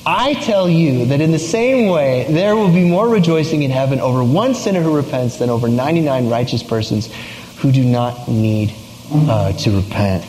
I 0.05 0.33
tell 0.33 0.69
you 0.69 1.05
that 1.05 1.21
in 1.21 1.31
the 1.31 1.39
same 1.39 1.89
way, 1.89 2.25
there 2.29 2.55
will 2.55 2.71
be 2.71 2.83
more 2.83 3.07
rejoicing 3.07 3.63
in 3.63 3.71
heaven 3.71 4.01
over 4.01 4.21
one 4.23 4.53
sinner 4.53 4.81
who 4.81 4.95
repents 4.95 5.37
than 5.37 5.49
over 5.49 5.69
99 5.69 6.29
righteous 6.29 6.61
persons 6.61 7.09
who 7.57 7.71
do 7.71 7.83
not 7.83 8.27
need 8.27 8.73
uh, 9.13 9.53
to 9.53 9.77
repent. 9.77 10.25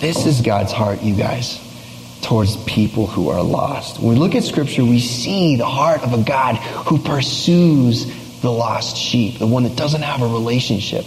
This 0.00 0.26
is 0.26 0.40
God's 0.40 0.72
heart, 0.72 1.00
you 1.00 1.14
guys, 1.14 1.60
towards 2.22 2.56
people 2.64 3.06
who 3.06 3.28
are 3.28 3.42
lost. 3.42 4.00
When 4.00 4.14
we 4.14 4.16
look 4.16 4.34
at 4.34 4.42
Scripture, 4.42 4.84
we 4.84 4.98
see 4.98 5.54
the 5.54 5.66
heart 5.66 6.02
of 6.02 6.12
a 6.12 6.22
God 6.24 6.56
who 6.56 6.98
pursues 6.98 8.40
the 8.40 8.50
lost 8.50 8.96
sheep, 8.96 9.38
the 9.38 9.46
one 9.46 9.62
that 9.62 9.76
doesn't 9.76 10.02
have 10.02 10.22
a 10.22 10.26
relationship, 10.26 11.04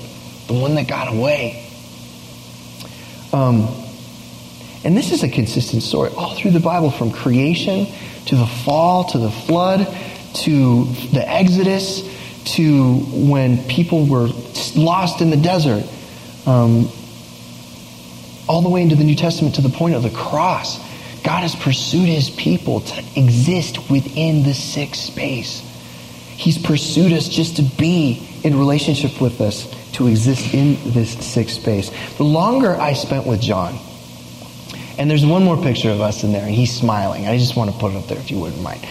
the 0.47 0.53
one 0.53 0.75
that 0.75 0.88
got 0.88 1.13
away. 1.13 1.61
Um, 3.33 3.67
and 4.86 4.95
this 4.95 5.12
is 5.12 5.24
a 5.24 5.30
consistent 5.30 5.84
story 5.84 6.12
all 6.15 6.36
through 6.36 6.52
the 6.52 6.60
Bible, 6.60 6.91
from 6.91 7.12
creation 7.12 7.88
to 8.28 8.36
the 8.36 8.45
fall 8.45 9.04
to 9.06 9.17
the 9.17 9.32
flood 9.32 9.86
to 10.36 10.86
the 10.86 11.24
Exodus 11.28 12.04
to 12.56 12.95
when 13.12 13.63
people 13.67 14.06
were 14.06 14.30
lost 14.76 15.21
in 15.21 15.30
the 15.30 15.38
desert, 15.38 15.84
um, 16.45 16.89
all 18.48 18.62
the 18.62 18.69
way 18.69 18.82
into 18.82 18.95
the 18.95 19.04
New 19.04 19.15
Testament 19.15 19.56
to 19.56 19.62
the 19.62 19.69
point 19.69 19.95
of 19.95 20.04
the 20.04 20.10
cross. 20.12 20.78
God 21.24 21.41
has 21.41 21.56
pursued 21.56 22.08
his 22.08 22.30
people 22.30 22.82
to 22.82 23.04
exist 23.15 23.89
within 23.89 24.43
the 24.43 24.54
sick 24.54 24.93
space. 24.93 25.62
He's 26.38 26.60
pursued 26.60 27.13
us 27.13 27.28
just 27.28 27.56
to 27.56 27.63
be 27.63 28.21
in 28.43 28.60
relationship 28.60 29.19
with 29.19 29.41
us, 29.41 29.67
to 29.93 30.08
exist 30.08 30.54
in 30.54 30.78
this 30.91 31.13
sick 31.26 31.50
space. 31.50 31.89
The 32.17 32.24
longer 32.24 32.76
I 32.76 32.93
spent 32.93 33.26
with 33.26 33.41
John, 33.41 33.80
and 34.97 35.10
there's 35.10 35.25
one 35.25 35.43
more 35.43 35.62
picture 35.62 35.89
of 35.89 36.01
us 36.01 36.23
in 36.23 36.31
there, 36.31 36.45
and 36.45 36.53
he's 36.53 36.73
smiling. 36.73 37.27
I 37.27 37.38
just 37.38 37.55
want 37.55 37.71
to 37.71 37.77
put 37.77 37.93
it 37.93 37.97
up 37.97 38.08
there 38.08 38.17
if 38.17 38.31
you 38.31 38.39
wouldn't 38.39 38.62
mind. 38.62 38.86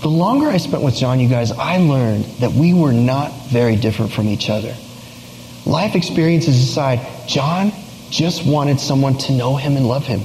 The 0.00 0.08
longer 0.08 0.48
I 0.48 0.58
spent 0.58 0.82
with 0.82 0.94
John, 0.96 1.18
you 1.18 1.28
guys, 1.28 1.50
I 1.50 1.78
learned 1.78 2.24
that 2.40 2.52
we 2.52 2.74
were 2.74 2.92
not 2.92 3.32
very 3.46 3.76
different 3.76 4.12
from 4.12 4.28
each 4.28 4.50
other. 4.50 4.74
Life 5.64 5.94
experiences 5.94 6.62
aside, 6.62 7.00
John 7.26 7.72
just 8.10 8.46
wanted 8.46 8.78
someone 8.78 9.16
to 9.18 9.32
know 9.32 9.56
him 9.56 9.76
and 9.76 9.88
love 9.88 10.04
him. 10.04 10.20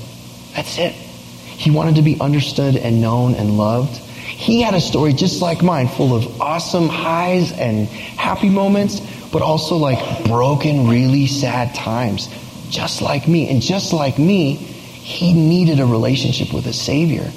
That's 0.53 0.77
it. 0.77 0.91
He 0.91 1.71
wanted 1.71 1.95
to 1.95 2.01
be 2.01 2.19
understood 2.19 2.75
and 2.75 3.01
known 3.01 3.35
and 3.35 3.57
loved. 3.57 3.95
He 3.97 4.61
had 4.61 4.73
a 4.73 4.81
story 4.81 5.13
just 5.13 5.41
like 5.41 5.63
mine, 5.63 5.87
full 5.87 6.13
of 6.13 6.41
awesome 6.41 6.89
highs 6.89 7.51
and 7.51 7.87
happy 7.87 8.49
moments, 8.49 8.99
but 9.31 9.41
also 9.41 9.77
like 9.77 10.25
broken, 10.25 10.87
really 10.87 11.27
sad 11.27 11.73
times, 11.73 12.27
just 12.69 13.01
like 13.01 13.27
me. 13.27 13.49
And 13.49 13.61
just 13.61 13.93
like 13.93 14.19
me, 14.19 14.78
he 15.09 15.33
needed 15.33 15.79
a 15.79 15.85
relationship 15.87 16.53
with 16.53 16.67
a 16.67 16.71
Savior. 16.71 17.31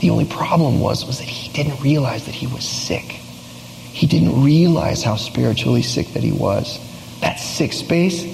The 0.00 0.08
only 0.08 0.24
problem 0.24 0.80
was, 0.80 1.04
was 1.04 1.18
that 1.18 1.28
he 1.28 1.52
didn't 1.52 1.78
realize 1.82 2.24
that 2.24 2.34
he 2.34 2.46
was 2.46 2.66
sick. 2.66 3.02
He 3.02 4.06
didn't 4.06 4.42
realize 4.42 5.02
how 5.02 5.16
spiritually 5.16 5.82
sick 5.82 6.06
that 6.14 6.22
he 6.22 6.32
was. 6.32 6.80
That 7.20 7.38
sick 7.38 7.74
space, 7.74 8.24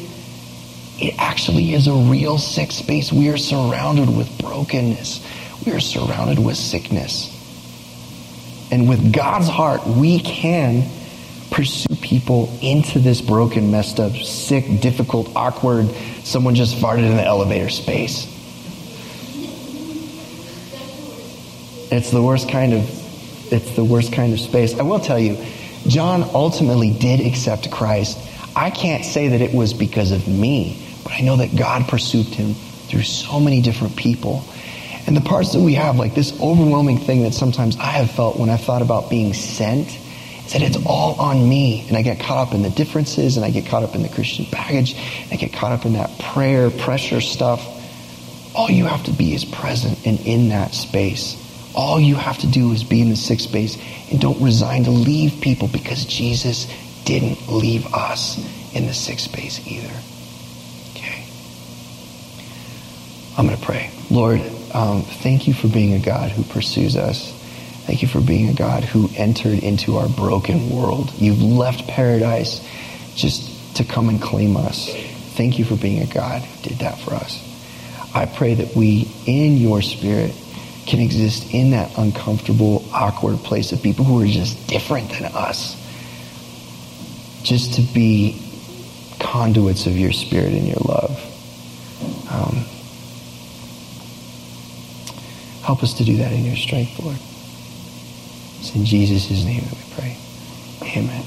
it 1.00 1.16
actually 1.18 1.74
is 1.74 1.88
a 1.88 1.92
real 1.92 2.38
sick 2.38 2.70
space. 2.70 3.12
We 3.12 3.30
are 3.30 3.36
surrounded 3.36 4.16
with 4.16 4.38
brokenness. 4.38 5.26
We 5.66 5.72
are 5.72 5.80
surrounded 5.80 6.38
with 6.38 6.56
sickness. 6.56 7.32
And 8.70 8.88
with 8.88 9.12
God's 9.12 9.48
heart, 9.48 9.84
we 9.88 10.20
can 10.20 10.88
pursue 11.50 11.96
people 11.96 12.56
into 12.62 13.00
this 13.00 13.20
broken, 13.20 13.72
messed 13.72 13.98
up, 13.98 14.12
sick, 14.12 14.80
difficult, 14.80 15.34
awkward, 15.34 15.90
someone 16.22 16.54
just 16.54 16.76
farted 16.76 17.10
in 17.10 17.16
the 17.16 17.24
elevator 17.24 17.70
space. 17.70 18.30
It's 21.90 22.10
the 22.10 22.22
worst 22.22 22.48
kind 22.48 22.72
of 22.72 23.04
it's 23.52 23.76
the 23.76 23.84
worst 23.84 24.12
kind 24.12 24.32
of 24.32 24.40
space. 24.40 24.78
I 24.78 24.82
will 24.82 25.00
tell 25.00 25.18
you, 25.18 25.36
John 25.86 26.22
ultimately 26.34 26.92
did 26.92 27.20
accept 27.20 27.70
Christ. 27.70 28.18
I 28.56 28.70
can't 28.70 29.04
say 29.04 29.28
that 29.28 29.40
it 29.40 29.52
was 29.54 29.74
because 29.74 30.12
of 30.12 30.26
me, 30.26 30.82
but 31.02 31.12
I 31.12 31.20
know 31.20 31.36
that 31.36 31.54
God 31.56 31.86
pursued 31.88 32.26
him 32.26 32.54
through 32.54 33.02
so 33.02 33.40
many 33.40 33.60
different 33.60 33.96
people. 33.96 34.44
And 35.06 35.16
the 35.16 35.20
parts 35.20 35.52
that 35.52 35.60
we 35.60 35.74
have, 35.74 35.96
like 35.96 36.14
this 36.14 36.38
overwhelming 36.40 36.98
thing 36.98 37.22
that 37.22 37.34
sometimes 37.34 37.76
I 37.76 37.86
have 37.86 38.10
felt 38.10 38.38
when 38.38 38.48
I 38.48 38.56
thought 38.56 38.80
about 38.80 39.10
being 39.10 39.34
sent, 39.34 39.88
is 39.88 40.52
that 40.52 40.62
it's 40.62 40.78
all 40.86 41.20
on 41.20 41.46
me. 41.46 41.84
And 41.88 41.96
I 41.96 42.02
get 42.02 42.20
caught 42.20 42.48
up 42.48 42.54
in 42.54 42.62
the 42.62 42.70
differences 42.70 43.36
and 43.36 43.44
I 43.44 43.50
get 43.50 43.66
caught 43.66 43.82
up 43.82 43.94
in 43.94 44.02
the 44.02 44.08
Christian 44.08 44.46
baggage. 44.50 44.94
And 44.94 45.32
I 45.32 45.36
get 45.36 45.52
caught 45.52 45.72
up 45.72 45.84
in 45.84 45.94
that 45.94 46.18
prayer, 46.18 46.70
pressure 46.70 47.20
stuff. 47.20 47.62
All 48.54 48.70
you 48.70 48.86
have 48.86 49.04
to 49.04 49.12
be 49.12 49.34
is 49.34 49.44
present 49.44 50.06
and 50.06 50.18
in 50.20 50.48
that 50.50 50.72
space. 50.72 51.43
All 51.74 51.98
you 51.98 52.14
have 52.14 52.38
to 52.38 52.46
do 52.46 52.72
is 52.72 52.84
be 52.84 53.00
in 53.00 53.08
the 53.08 53.16
sick 53.16 53.40
space 53.40 53.76
and 54.10 54.20
don't 54.20 54.40
resign 54.40 54.84
to 54.84 54.90
leave 54.90 55.40
people 55.40 55.68
because 55.68 56.04
Jesus 56.04 56.72
didn't 57.04 57.48
leave 57.48 57.92
us 57.92 58.38
in 58.74 58.86
the 58.86 58.94
sick 58.94 59.18
space 59.18 59.66
either. 59.66 59.92
Okay. 60.92 61.26
I'm 63.36 63.46
going 63.46 63.58
to 63.58 63.64
pray. 63.64 63.90
Lord, 64.10 64.40
um, 64.72 65.02
thank 65.02 65.46
you 65.46 65.54
for 65.54 65.68
being 65.68 65.94
a 65.94 65.98
God 65.98 66.30
who 66.30 66.44
pursues 66.44 66.96
us. 66.96 67.32
Thank 67.86 68.02
you 68.02 68.08
for 68.08 68.20
being 68.20 68.48
a 68.48 68.54
God 68.54 68.84
who 68.84 69.10
entered 69.16 69.58
into 69.58 69.96
our 69.98 70.08
broken 70.08 70.70
world. 70.70 71.12
You've 71.16 71.42
left 71.42 71.86
paradise 71.86 72.66
just 73.14 73.76
to 73.76 73.84
come 73.84 74.08
and 74.08 74.22
claim 74.22 74.56
us. 74.56 74.88
Thank 75.36 75.58
you 75.58 75.64
for 75.64 75.76
being 75.76 76.02
a 76.02 76.12
God 76.12 76.42
who 76.42 76.68
did 76.68 76.78
that 76.78 76.98
for 76.98 77.12
us. 77.14 77.42
I 78.14 78.26
pray 78.26 78.54
that 78.54 78.74
we, 78.76 79.12
in 79.26 79.56
your 79.56 79.82
spirit, 79.82 80.32
can 80.86 81.00
exist 81.00 81.52
in 81.52 81.70
that 81.70 81.96
uncomfortable, 81.96 82.84
awkward 82.92 83.38
place 83.38 83.72
of 83.72 83.82
people 83.82 84.04
who 84.04 84.20
are 84.22 84.26
just 84.26 84.66
different 84.68 85.10
than 85.10 85.24
us. 85.24 85.80
Just 87.42 87.74
to 87.74 87.82
be 87.94 88.40
conduits 89.18 89.86
of 89.86 89.96
your 89.96 90.12
spirit 90.12 90.52
and 90.52 90.66
your 90.66 90.80
love. 90.84 91.20
Um, 92.30 92.64
help 95.62 95.82
us 95.82 95.94
to 95.94 96.04
do 96.04 96.16
that 96.18 96.32
in 96.32 96.44
your 96.44 96.56
strength, 96.56 96.98
Lord. 97.00 97.16
It's 98.60 98.74
in 98.74 98.84
Jesus' 98.84 99.44
name 99.44 99.62
that 99.62 99.72
we 99.72 99.94
pray. 99.94 100.16
Amen. 100.96 101.24